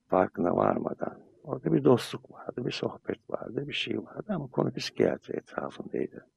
farkına 0.07 0.55
varmadan. 0.55 1.32
Orada 1.43 1.73
bir 1.73 1.83
dostluk 1.83 2.31
vardı, 2.31 2.65
bir 2.65 2.71
sohbet 2.71 3.29
vardı, 3.29 3.67
bir 3.67 3.73
şey 3.73 3.97
vardı 3.97 4.25
ama 4.27 4.47
konu 4.47 4.73
psikiyatri 4.73 5.37
etrafındaydı. 5.37 6.27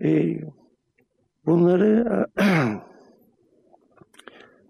Ee, 0.00 0.40
bunları 1.46 2.26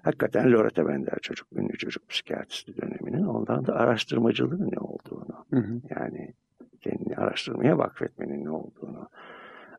hakikaten 0.02 0.52
Loretta 0.52 0.88
Bender 0.88 1.18
çocuk, 1.22 1.46
ünlü 1.52 1.78
çocuk 1.78 2.08
psikiyatristi 2.08 2.82
döneminin 2.82 3.24
ondan 3.24 3.66
da 3.66 3.74
araştırmacılığın 3.74 4.70
ne 4.72 4.78
olduğunu 4.78 5.46
Hı 5.50 5.56
hı. 5.56 5.80
yani 5.90 6.34
kendini 6.80 7.16
araştırmaya 7.16 7.78
vakfetmenin 7.78 8.44
ne 8.44 8.50
olduğunu 8.50 9.08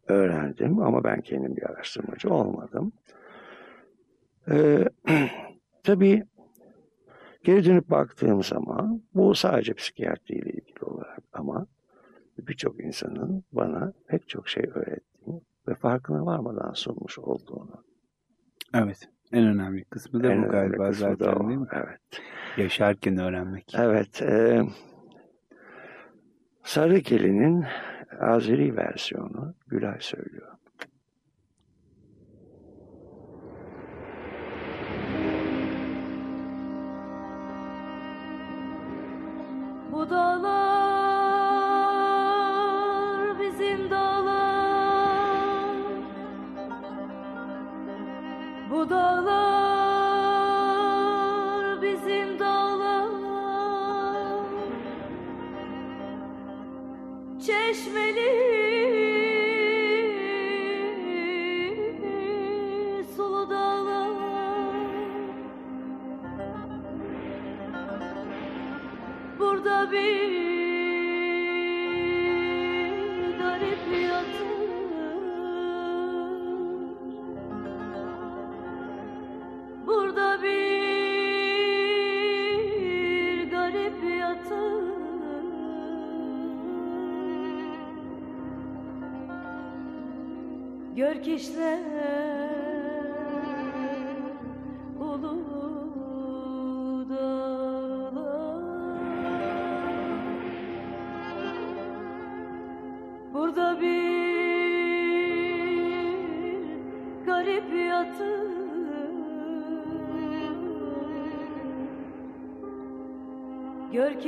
öğrendim 0.07 0.79
ama 0.79 1.03
ben 1.03 1.21
kendim 1.21 1.55
bir 1.55 1.63
araştırmacı 1.63 2.29
olmadım. 2.29 2.91
Ee, 4.51 4.89
tabii 5.83 6.23
geri 7.43 7.65
dönüp 7.65 7.89
baktığım 7.89 8.43
zaman 8.43 9.01
bu 9.13 9.35
sadece 9.35 9.73
psikiyatriyle 9.73 10.49
ilgili 10.49 10.83
olarak 10.85 11.23
ama 11.33 11.67
birçok 12.37 12.79
insanın 12.79 13.43
bana 13.51 13.93
pek 14.07 14.29
çok 14.29 14.49
şey 14.49 14.63
öğrettiğini 14.73 15.41
ve 15.67 15.75
farkına 15.75 16.25
varmadan 16.25 16.73
sunmuş 16.73 17.19
olduğunu 17.19 17.83
Evet. 18.73 19.09
En 19.31 19.47
önemli 19.47 19.83
kısmı 19.83 20.23
da 20.23 20.31
En 20.33 20.43
bu 20.43 20.49
galiba 20.49 20.91
zaten 20.91 21.33
o. 21.33 21.47
değil 21.47 21.59
mi? 21.59 21.67
Evet. 21.71 22.01
Yaşarken 22.57 23.17
öğrenmek. 23.17 23.75
Evet. 23.77 24.21
E, 24.21 24.61
Sarı 26.63 26.97
Gelin'in 26.97 27.65
Azeri 28.19 28.75
versiyonu 28.75 29.53
Gülay 29.67 29.97
söylüyor. 29.99 30.51
Dağlar 40.09 41.69
bizim 43.39 43.91
dağlar. 43.91 45.37
Bu 48.71 48.89
dağlar 48.89 49.37
bizim 51.81 52.39
dağlar. 52.39 53.07
Çeşmeli 57.45 58.36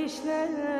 Gör 0.09 0.78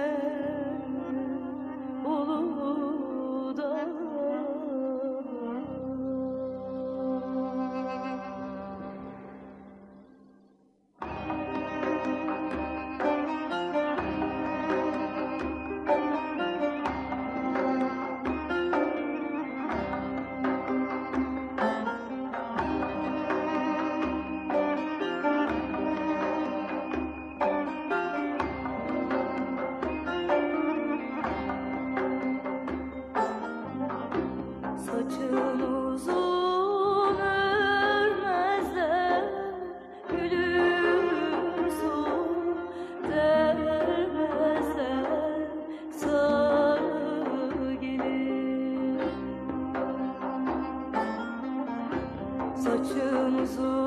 Jesus. 53.50 53.79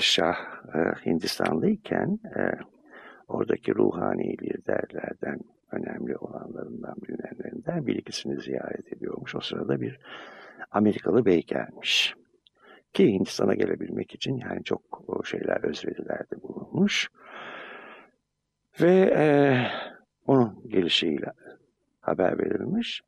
İdris 0.00 0.10
Şah 0.10 0.36
e, 0.74 0.78
Hindistan'dayken 1.06 2.18
e, 2.36 2.40
oradaki 3.28 3.74
ruhani 3.74 4.36
liderlerden 4.42 5.40
önemli 5.72 6.16
olanlarından 6.16 6.94
bilinenlerinden 7.02 7.86
bir 7.86 7.96
ikisini 7.96 8.40
ziyaret 8.40 8.92
ediyormuş. 8.92 9.34
O 9.34 9.40
sırada 9.40 9.80
bir 9.80 9.98
Amerikalı 10.70 11.24
bey 11.24 11.42
gelmiş. 11.42 12.14
Ki 12.92 13.12
Hindistan'a 13.12 13.54
gelebilmek 13.54 14.14
için 14.14 14.36
yani 14.36 14.64
çok 14.64 15.02
şeyler 15.24 15.64
özverilerde 15.64 16.42
bulunmuş. 16.42 17.08
Ve 18.80 19.12
e, 19.16 19.24
onun 20.26 20.68
gelişiyle 20.68 21.32
haber 22.00 22.38
verilmiş, 22.38 23.02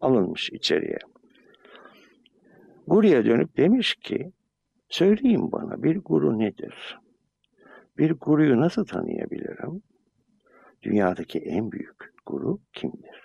alınmış 0.00 0.50
içeriye. 0.50 0.98
Guru'ya 2.86 3.24
dönüp 3.24 3.56
demiş 3.56 3.94
ki, 3.94 4.32
söyleyin 4.88 5.52
bana 5.52 5.82
bir 5.82 5.98
guru 5.98 6.38
nedir? 6.38 6.98
Bir 7.98 8.10
guruyu 8.10 8.60
nasıl 8.60 8.84
tanıyabilirim? 8.84 9.82
Dünyadaki 10.82 11.38
en 11.38 11.72
büyük 11.72 12.14
guru 12.26 12.60
kimdir? 12.72 13.24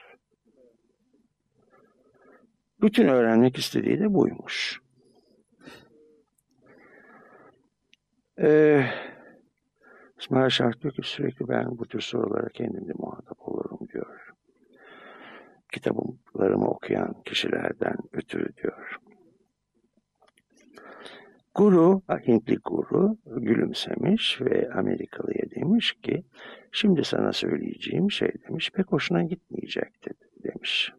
Bütün 2.81 3.07
öğrenmek 3.07 3.57
istediği 3.57 3.99
de 3.99 4.13
buymuş. 4.13 4.81
Ee, 8.41 8.85
İsmail 10.19 10.49
Şark 10.49 10.81
diyor 10.81 10.93
ki 10.93 11.01
sürekli 11.03 11.47
ben 11.47 11.77
bu 11.77 11.85
tür 11.87 12.01
sorulara 12.01 12.49
kendim 12.49 12.87
de 12.87 12.93
muhatap 12.97 13.47
olurum 13.47 13.87
diyor. 13.93 14.33
Kitaplarımı 15.73 16.69
okuyan 16.69 17.21
kişilerden 17.25 17.95
ötürü 18.11 18.55
diyor. 18.55 18.99
Guru, 21.59 22.01
Hintli 22.27 22.57
guru 22.57 23.17
gülümsemiş 23.25 24.41
ve 24.41 24.69
Amerikalıya 24.73 25.51
demiş 25.55 25.93
ki 25.93 26.23
şimdi 26.71 27.03
sana 27.03 27.33
söyleyeceğim 27.33 28.11
şey 28.11 28.31
demiş 28.47 28.71
pek 28.71 28.91
hoşuna 28.91 29.23
gitmeyecekti 29.23 30.11
demiş. 30.43 30.93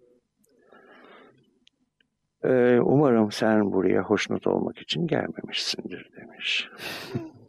Ee, 2.45 2.79
umarım 2.81 3.33
sen 3.33 3.73
buraya 3.73 4.03
hoşnut 4.03 4.47
olmak 4.47 4.79
için 4.79 5.07
gelmemişsindir 5.07 6.11
demiş. 6.17 6.69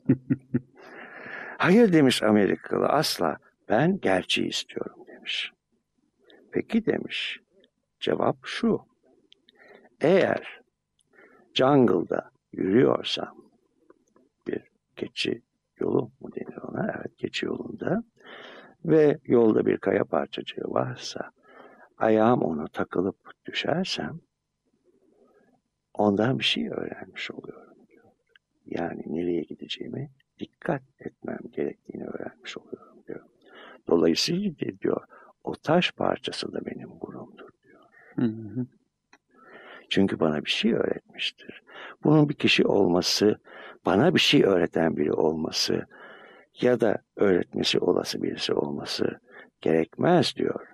Hayır 1.58 1.94
demiş 1.94 2.24
Amerikalı 2.24 2.86
asla 2.86 3.38
ben 3.70 4.00
gerçeği 4.00 4.48
istiyorum 4.48 5.00
demiş. 5.08 5.52
Peki 6.52 6.86
demiş 6.86 7.40
cevap 8.00 8.38
şu. 8.44 8.82
Eğer 10.02 10.62
jungle'da 11.54 12.31
yürüyorsam 12.52 13.36
bir 14.48 14.62
keçi 14.96 15.42
yolu 15.80 16.12
mu 16.20 16.30
denir 16.36 16.58
ona? 16.58 16.92
Evet 16.98 17.18
keçi 17.18 17.46
yolunda 17.46 18.04
ve 18.86 19.20
yolda 19.26 19.66
bir 19.66 19.78
kaya 19.78 20.04
parçacığı 20.04 20.64
varsa 20.64 21.32
ayağım 21.98 22.42
ona 22.42 22.68
takılıp 22.68 23.18
düşersem 23.46 24.20
ondan 25.94 26.40
bir 26.40 26.44
şey 26.44 26.70
öğrenmiş 26.70 27.32
oluyorum 27.32 27.76
diyor. 27.88 28.06
Yani 28.66 29.04
nereye 29.06 29.42
gideceğimi 29.42 30.10
dikkat 30.40 30.82
etmem 31.00 31.40
gerektiğini 31.52 32.08
öğrenmiş 32.08 32.58
oluyorum 32.58 33.04
diyor. 33.08 33.22
Dolayısıyla 33.88 34.52
diyor 34.82 35.02
o 35.44 35.56
taş 35.56 35.92
parçası 35.92 36.54
da 36.54 36.66
benim 36.66 36.90
gurumdur 36.90 37.50
diyor. 37.64 37.82
Hı 38.16 38.26
hı. 38.26 38.66
Çünkü 39.92 40.20
bana 40.20 40.46
bir 40.46 40.50
şey 40.50 40.74
öğretmiştir. 40.74 41.64
Bunun 42.04 42.30
bir 42.30 42.34
kişi 42.34 42.68
olması, 42.68 43.38
bana 43.86 44.16
bir 44.16 44.20
şey 44.20 44.44
öğreten 44.44 44.98
biri 44.98 45.14
olması 45.14 45.86
ya 46.62 46.80
da 46.80 46.98
öğretmesi 47.16 47.80
olası 47.80 48.24
birisi 48.24 48.54
olması 48.54 49.20
gerekmez 49.62 50.36
diyor. 50.36 50.68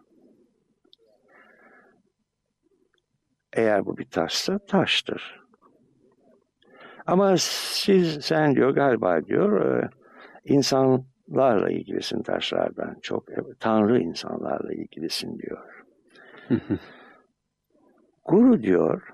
Eğer 3.54 3.86
bu 3.86 3.98
bir 3.98 4.10
taşsa 4.10 4.60
taştır. 4.60 5.40
Ama 7.08 7.36
siz, 7.38 8.26
sen 8.26 8.56
diyor 8.56 8.70
galiba 8.70 9.26
diyor, 9.26 9.82
e, 9.84 9.90
insanlarla 10.46 11.70
ilgilisin 11.70 12.24
taşlardan 12.24 12.98
çok. 13.02 13.30
Evet, 13.30 13.60
Tanrı 13.60 14.00
insanlarla 14.00 14.74
ilgilisin 14.74 15.40
diyor. 15.40 15.86
Guru 18.28 18.62
diyor, 18.64 19.14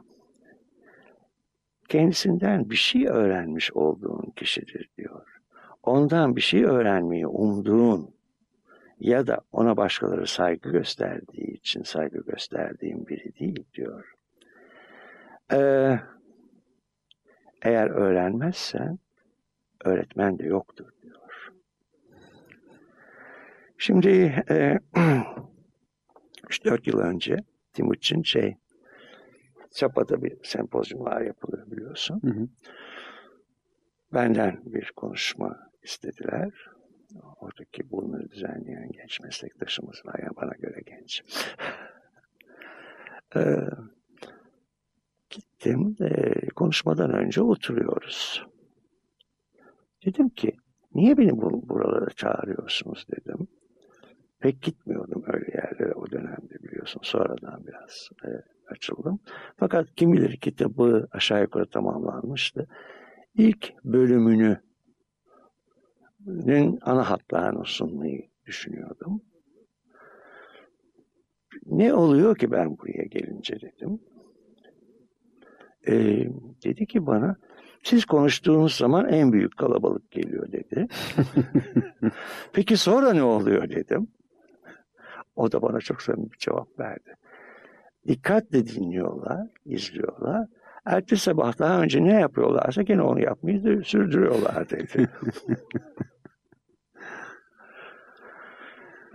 kendisinden 1.90 2.70
bir 2.70 2.76
şey 2.76 3.08
öğrenmiş 3.08 3.74
olduğun 3.74 4.34
kişidir 4.36 4.90
diyor. 4.98 5.42
Ondan 5.84 6.36
bir 6.36 6.42
şey 6.42 6.64
öğrenmeyi 6.64 7.28
umduğun 7.28 8.16
ya 9.00 9.28
da 9.28 9.42
ona 9.52 9.78
başkaları 9.78 10.28
saygı 10.28 10.72
gösterdiği 10.72 11.54
için 11.54 11.84
saygı 11.84 12.24
gösterdiğin 12.24 13.08
biri 13.08 13.40
değil 13.40 13.66
diyor. 13.74 14.14
Ee, 15.52 16.00
eğer 17.62 17.90
öğrenmezsen 17.90 19.00
öğretmen 19.86 20.40
de 20.40 20.44
yoktur 20.44 20.90
diyor. 21.02 21.52
Şimdi 23.78 24.10
e, 24.50 24.54
3-4 26.50 26.90
yıl 26.90 27.00
önce 27.00 27.38
Timuçin 27.74 28.24
şey 28.24 28.56
Çapa'da 29.74 30.24
bir 30.24 30.44
sempozyumlar 30.44 31.22
yapılıyor 31.22 31.72
biliyorsun. 31.72 32.22
Hı 32.24 32.30
hı. 32.30 32.48
Benden 34.14 34.62
bir 34.66 34.92
konuşma 34.96 35.70
istediler. 35.84 36.52
Oradaki 37.40 37.92
bunları 37.92 38.32
düzenleyen 38.32 38.92
genç 38.92 39.20
meslektaşımız 39.20 40.06
var. 40.06 40.20
Yani 40.20 40.36
bana 40.36 40.54
göre 40.60 40.82
genç. 40.86 41.24
Ee, 43.36 43.58
gittim. 45.30 45.96
E, 46.02 46.34
konuşmadan 46.50 47.14
önce 47.14 47.42
oturuyoruz. 47.42 48.46
Dedim 50.06 50.30
ki 50.30 50.52
niye 50.96 51.18
beni 51.18 51.32
bu, 51.42 51.70
buralara 51.70 52.10
çağırıyorsunuz 52.10 53.06
dedim. 53.12 53.48
Pek 54.40 54.62
gitmiyordum 54.62 55.24
öyle 55.28 55.46
yerlere 55.54 55.94
o 55.94 56.12
dönemde 56.12 56.64
biliyorsun. 56.64 57.02
Sonradan 57.04 57.68
biraz 57.68 58.10
e, 58.26 58.30
açıldım. 58.70 59.20
Fakat 59.58 59.96
kim 59.96 60.14
bilir 60.14 60.38
kitabı 60.38 61.08
aşağı 61.12 61.42
yukarı 61.42 61.70
tamamlanmıştı. 61.70 62.68
İlk 63.36 63.74
bölümünü 63.84 64.62
ana 66.82 67.10
hatlarını 67.10 67.66
sunmayı 67.66 68.30
düşünüyordum. 68.46 69.22
Ne 71.66 71.94
oluyor 71.94 72.36
ki 72.38 72.52
ben 72.52 72.78
buraya 72.78 73.04
gelince 73.04 73.62
dedim. 73.62 74.00
Ee, 75.88 76.28
dedi 76.64 76.86
ki 76.86 77.06
bana 77.06 77.36
siz 77.84 78.06
konuştuğunuz 78.06 78.76
zaman 78.76 79.10
en 79.10 79.34
büyük 79.34 79.58
kalabalık 79.58 80.12
geliyor 80.12 80.52
dedi. 80.52 80.88
Peki 82.54 82.78
sonra 82.78 83.14
ne 83.14 83.24
oluyor 83.24 83.70
dedim. 83.70 84.08
O 85.36 85.52
da 85.52 85.62
bana 85.62 85.80
çok 85.80 86.02
samimi 86.02 86.32
bir 86.32 86.38
cevap 86.38 86.80
verdi. 86.80 87.16
Dikkatle 88.08 88.68
dinliyorlar, 88.68 89.48
izliyorlar. 89.66 90.48
Ertesi 90.86 91.24
sabah 91.24 91.60
daha 91.60 91.82
önce 91.82 92.04
ne 92.04 92.20
yapıyorlarsa 92.20 92.82
gene 92.82 93.02
onu 93.02 93.22
yapmayı 93.22 93.84
sürdürüyorlar 93.84 94.70
dedi. 94.70 95.10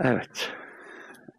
evet. 0.01 0.53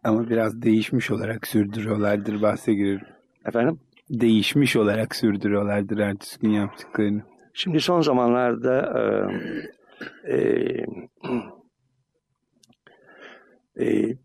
Ama 0.04 0.30
biraz 0.30 0.62
değişmiş 0.62 1.10
olarak 1.10 1.46
sürdürüyorlardır 1.46 2.42
bahse 2.42 2.74
girer. 2.74 3.14
Efendim? 3.46 3.80
Değişmiş 4.10 4.76
olarak 4.76 5.16
sürdürüyorlardır 5.16 5.98
ertesi 5.98 6.40
gün 6.40 6.50
yaptıklarını. 6.50 7.22
Şimdi 7.52 7.80
son 7.80 8.00
zamanlarda 8.00 9.00
e, 10.24 10.34
e, 10.34 10.86
e, 13.80 14.16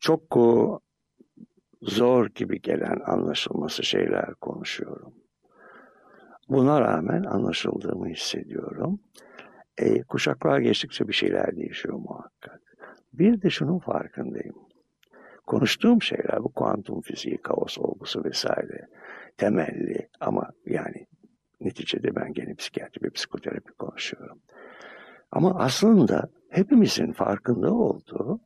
çok 0.00 0.36
o, 0.36 0.80
zor 1.82 2.26
gibi 2.26 2.60
gelen 2.60 3.00
anlaşılması 3.06 3.82
şeyler 3.82 4.34
konuşuyorum. 4.34 5.14
Buna 6.48 6.80
rağmen 6.80 7.22
anlaşıldığımı 7.22 8.08
hissediyorum. 8.08 9.00
E, 9.78 10.02
kuşaklar 10.02 10.58
geçtikçe 10.58 11.08
bir 11.08 11.12
şeyler 11.12 11.56
değişiyor 11.56 11.94
muhakkak. 11.94 12.60
Bir 13.12 13.42
de 13.42 13.50
şunun 13.50 13.78
farkındayım. 13.78 14.54
Konuştuğum 15.46 16.02
şeyler 16.02 16.44
bu 16.44 16.52
kuantum 16.52 17.00
fiziği, 17.00 17.38
kaos 17.38 17.78
olgusu 17.78 18.24
vesaire 18.24 18.88
temelli 19.36 20.08
ama 20.20 20.50
yani 20.66 21.06
neticede 21.60 22.14
ben 22.14 22.32
gene 22.32 22.54
psikiyatri 22.54 23.06
ve 23.06 23.10
psikoterapi 23.10 23.72
konuşuyorum. 23.72 24.40
Ama 25.32 25.54
aslında 25.58 26.28
hepimizin 26.50 27.12
farkında 27.12 27.74
olduğu 27.74 28.40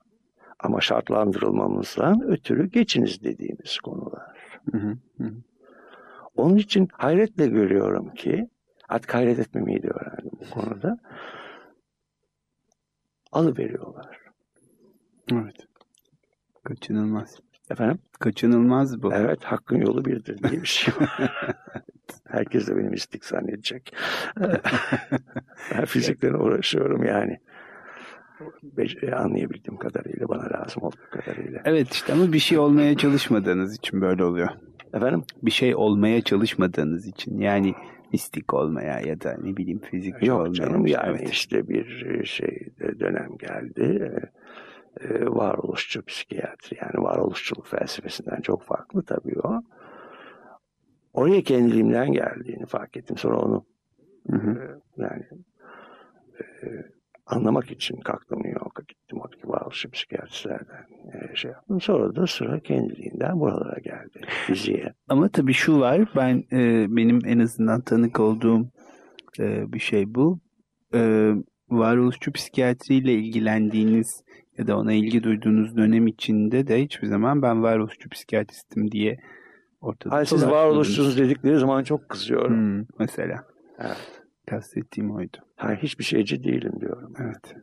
ama 0.61 0.81
şartlandırılmamızdan 0.81 2.23
ötürü 2.23 2.71
geçiniz 2.71 3.23
dediğimiz 3.23 3.79
konular. 3.79 4.37
Hı 4.73 4.79
hı, 4.79 4.97
hı. 5.19 5.33
onun 6.37 6.57
için 6.57 6.89
hayretle 6.93 7.47
görüyorum 7.47 8.15
ki 8.15 8.49
artık 8.89 9.15
hayret 9.15 9.39
etmemeyi 9.39 9.83
de 9.83 9.89
öğrendim 9.89 10.31
bu 10.41 10.51
konuda. 10.51 10.99
Alıveriyorlar. 13.33 14.19
Evet. 15.33 15.57
Kaçınılmaz. 16.65 17.37
Efendim? 17.71 17.99
Kaçınılmaz 18.21 19.03
bu. 19.03 19.15
Evet 19.15 19.45
hakkın 19.45 19.77
yolu 19.77 20.05
birdir 20.05 20.43
diye 20.43 20.63
bir 20.63 20.67
şey 20.67 20.95
var. 20.95 21.33
Herkes 22.29 22.69
de 22.69 22.77
benim 22.77 22.93
istik 22.93 23.25
zannedecek. 23.25 23.95
ben 25.73 25.85
fizikten 25.85 26.35
uğraşıyorum 26.35 27.05
yani. 27.05 27.39
Be- 28.63 29.15
anlayabildiğim 29.17 29.79
kadarıyla, 29.79 30.29
bana 30.29 30.51
lazım 30.53 30.83
olduğu 30.83 31.11
kadarıyla. 31.11 31.63
Evet 31.65 31.93
işte 31.93 32.13
ama 32.13 32.33
bir 32.33 32.39
şey 32.39 32.59
olmaya 32.59 32.97
çalışmadığınız 32.97 33.77
için 33.77 34.01
böyle 34.01 34.25
oluyor. 34.25 34.49
Efendim? 34.95 35.23
Bir 35.43 35.51
şey 35.51 35.75
olmaya 35.75 36.21
çalışmadığınız 36.23 37.07
için 37.07 37.39
yani 37.39 37.75
mistik 38.13 38.55
olmaya 38.55 39.01
ya 39.01 39.21
da 39.21 39.37
ne 39.43 39.57
bileyim 39.57 39.79
fizikçi 39.81 40.27
Yok 40.27 40.39
olmaya. 40.41 40.53
canım 40.53 40.87
yani 40.87 41.17
Evet. 41.19 41.31
işte 41.31 41.69
bir 41.69 42.25
şey 42.25 42.69
dönem 43.01 43.37
geldi. 43.39 44.13
Ee, 45.01 45.27
varoluşçu 45.27 46.05
psikiyatri 46.05 46.77
yani 46.83 47.05
varoluşçuluk 47.05 47.67
felsefesinden 47.67 48.41
çok 48.41 48.63
farklı 48.63 49.03
tabii 49.03 49.41
o. 49.41 49.63
Oraya 51.13 51.43
kendiliğimden 51.43 52.13
geldiğini 52.13 52.67
fark 52.67 52.97
ettim. 52.97 53.17
Sonra 53.17 53.37
onu 53.39 53.65
Hı 54.31 54.37
hı. 54.37 54.51
e, 54.51 55.03
yani 55.03 55.23
e, 56.41 56.67
anlamak 57.29 57.71
için 57.71 57.97
kalktım 57.97 58.39
New 58.39 58.59
York'a 58.65 58.83
gittim. 58.89 59.21
Oradaki 59.21 59.49
varoluşçu 59.49 59.91
psikiyatristlerden 59.91 60.87
e, 61.13 61.37
şey 61.37 61.51
yaptım. 61.51 61.81
Sonra 61.81 62.17
da 62.17 62.27
sıra 62.27 62.61
kendiliğinden 62.61 63.41
buralara 63.41 63.81
geldi. 63.81 64.21
Fiziğe. 64.47 64.95
Ama 65.09 65.29
tabii 65.29 65.53
şu 65.53 65.81
var 65.81 66.09
ben 66.17 66.45
e, 66.53 66.87
benim 66.97 67.21
en 67.27 67.39
azından 67.39 67.81
tanık 67.81 68.21
olduğum 68.21 68.71
e, 69.39 69.73
bir 69.73 69.79
şey 69.79 70.15
bu. 70.15 70.41
E, 70.95 71.33
varoluşçu 71.71 72.33
psikiyatriyle 72.33 73.13
ilgilendiğiniz 73.13 74.25
ya 74.59 74.67
da 74.67 74.79
ona 74.79 74.93
ilgi 74.93 75.23
duyduğunuz 75.23 75.77
dönem 75.77 76.07
içinde 76.07 76.67
de 76.67 76.83
hiçbir 76.83 77.07
zaman 77.07 77.43
ben 77.43 77.63
varoluşçu 77.63 78.09
psikiyatristim 78.09 78.91
diye 78.91 79.19
ortada 79.81 80.15
Hayır, 80.15 80.27
siz 80.27 80.47
varoluşçunuz 80.47 81.19
dedikleri 81.19 81.59
zaman 81.59 81.85
çok 81.85 82.09
kızıyorum. 82.09 82.57
Hmm, 82.57 82.87
mesela. 82.99 83.45
Evet. 83.79 84.18
Kastettiğim 84.51 85.17
oydu. 85.17 85.37
Hayır, 85.57 85.79
hiçbir 85.79 86.05
şeyci 86.05 86.45
değilim 86.45 86.73
diyorum. 86.81 87.13
Evet. 87.21 87.55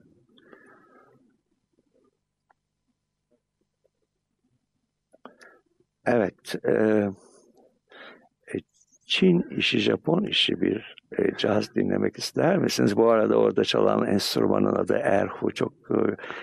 Evet. 6.06 6.56
e, 6.66 6.72
e, 6.72 8.60
Çin 9.06 9.42
işi, 9.58 9.80
Japon 9.80 10.24
işi 10.24 10.62
bir 10.62 10.96
e, 11.18 11.38
caz 11.38 11.76
dinlemek 11.76 12.18
ister 12.18 12.58
misiniz? 12.58 12.98
Bu 12.98 13.10
arada 13.10 13.36
orada 13.36 13.64
çalan 13.64 14.08
enstrümanın 14.08 14.76
adı 14.76 15.00
erhu. 15.04 15.54
Çok 15.54 15.74
e, 15.92 15.96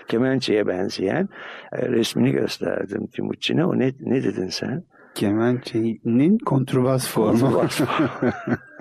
kemençeye 0.07 0.67
benzeyen. 0.67 1.29
E, 1.71 1.89
resmini 1.89 2.31
gösterdim 2.31 3.07
Timuçin'e. 3.07 3.65
O 3.65 3.79
ne, 3.79 3.93
ne 3.99 4.23
dedin 4.23 4.47
sen? 4.47 4.83
Kemençenin 5.15 6.37
kontrbas 6.37 7.07
formu. 7.07 7.39
Kontrbas 7.39 7.81
Ee, 7.81 7.85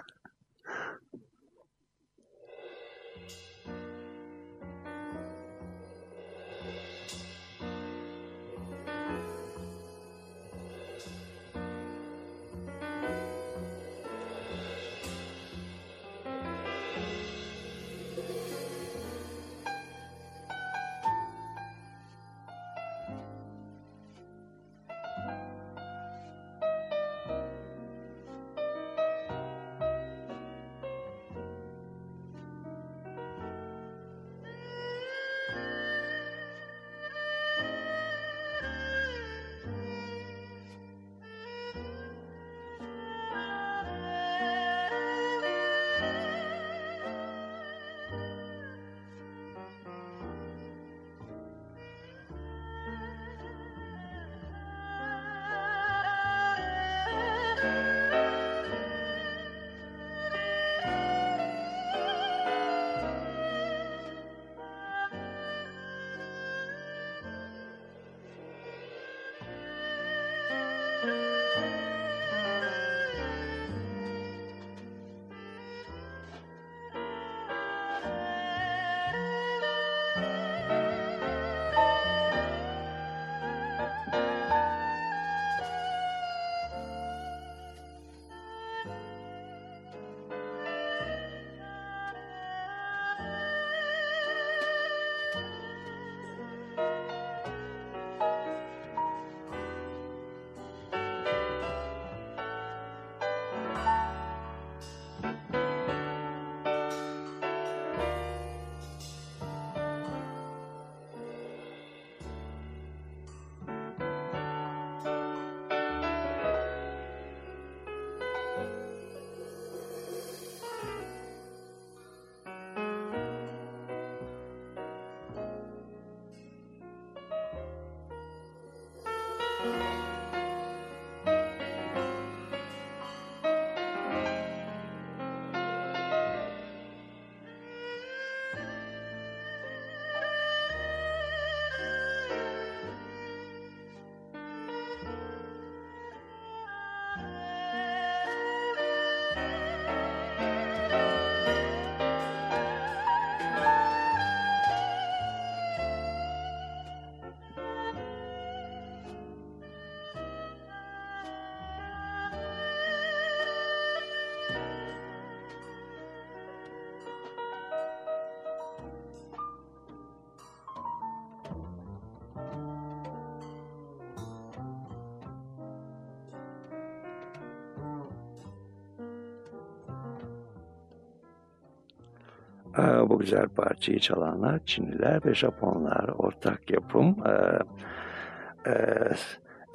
bu 182.79 183.18
güzel 183.18 183.49
parçayı 183.49 183.99
çalanlar 183.99 184.61
Çinliler 184.66 185.25
ve 185.25 185.35
Japonlar 185.35 186.09
ortak 186.09 186.70
yapım. 186.70 187.16
Ee, 187.27 187.59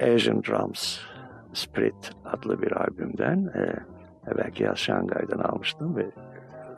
e, 0.00 0.14
Asian 0.14 0.42
Drums 0.44 0.98
Spirit 1.52 2.12
adlı 2.24 2.62
bir 2.62 2.72
albümden. 2.72 3.46
E, 3.46 3.74
belki 4.38 4.62
yaz 4.62 4.78
Şangay'dan 4.78 5.38
almıştım 5.38 5.96
ve 5.96 6.06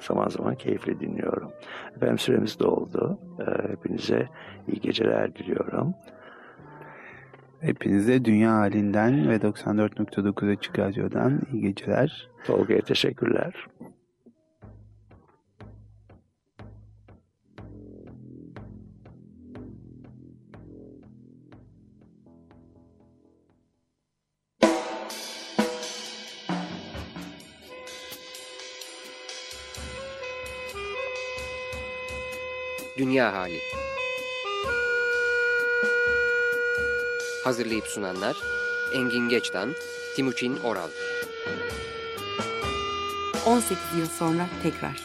zaman 0.01 0.29
zaman 0.29 0.55
keyifli 0.55 1.01
dinliyorum. 1.01 1.53
Efendim 1.97 2.19
süremiz 2.19 2.59
doldu. 2.59 3.19
E, 3.39 3.69
hepinize 3.73 4.29
iyi 4.69 4.81
geceler 4.81 5.35
diliyorum. 5.35 5.95
Hepinize 7.61 8.25
dünya 8.25 8.53
halinden 8.53 9.29
ve 9.29 9.37
94.9 9.37 10.53
Açık 10.53 10.79
Radyo'dan 10.79 11.41
iyi 11.53 11.63
geceler. 11.63 12.29
Tolga'ya 12.47 12.81
teşekkürler. 12.81 13.67
Hazırlayıp 37.51 37.87
sunanlar 37.87 38.37
Engin 38.95 39.29
Geçtan, 39.29 39.75
Timuçin 40.17 40.57
Oral 40.57 40.89
18 43.47 43.79
yıl 43.99 44.07
sonra 44.07 44.47
tekrar. 44.63 45.01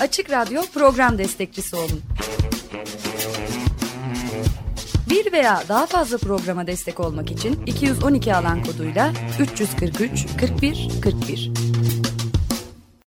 Açık 0.00 0.30
Radyo 0.30 0.62
program 0.74 1.18
destekçisi 1.18 1.76
olun. 1.76 2.02
Bir 5.10 5.32
veya 5.32 5.62
daha 5.68 5.86
fazla 5.86 6.18
programa 6.18 6.66
destek 6.66 7.00
olmak 7.00 7.30
için 7.30 7.66
212 7.66 8.34
alan 8.34 8.64
koduyla 8.64 9.12
343 9.40 10.26
41 10.40 10.88
41. 11.02 11.50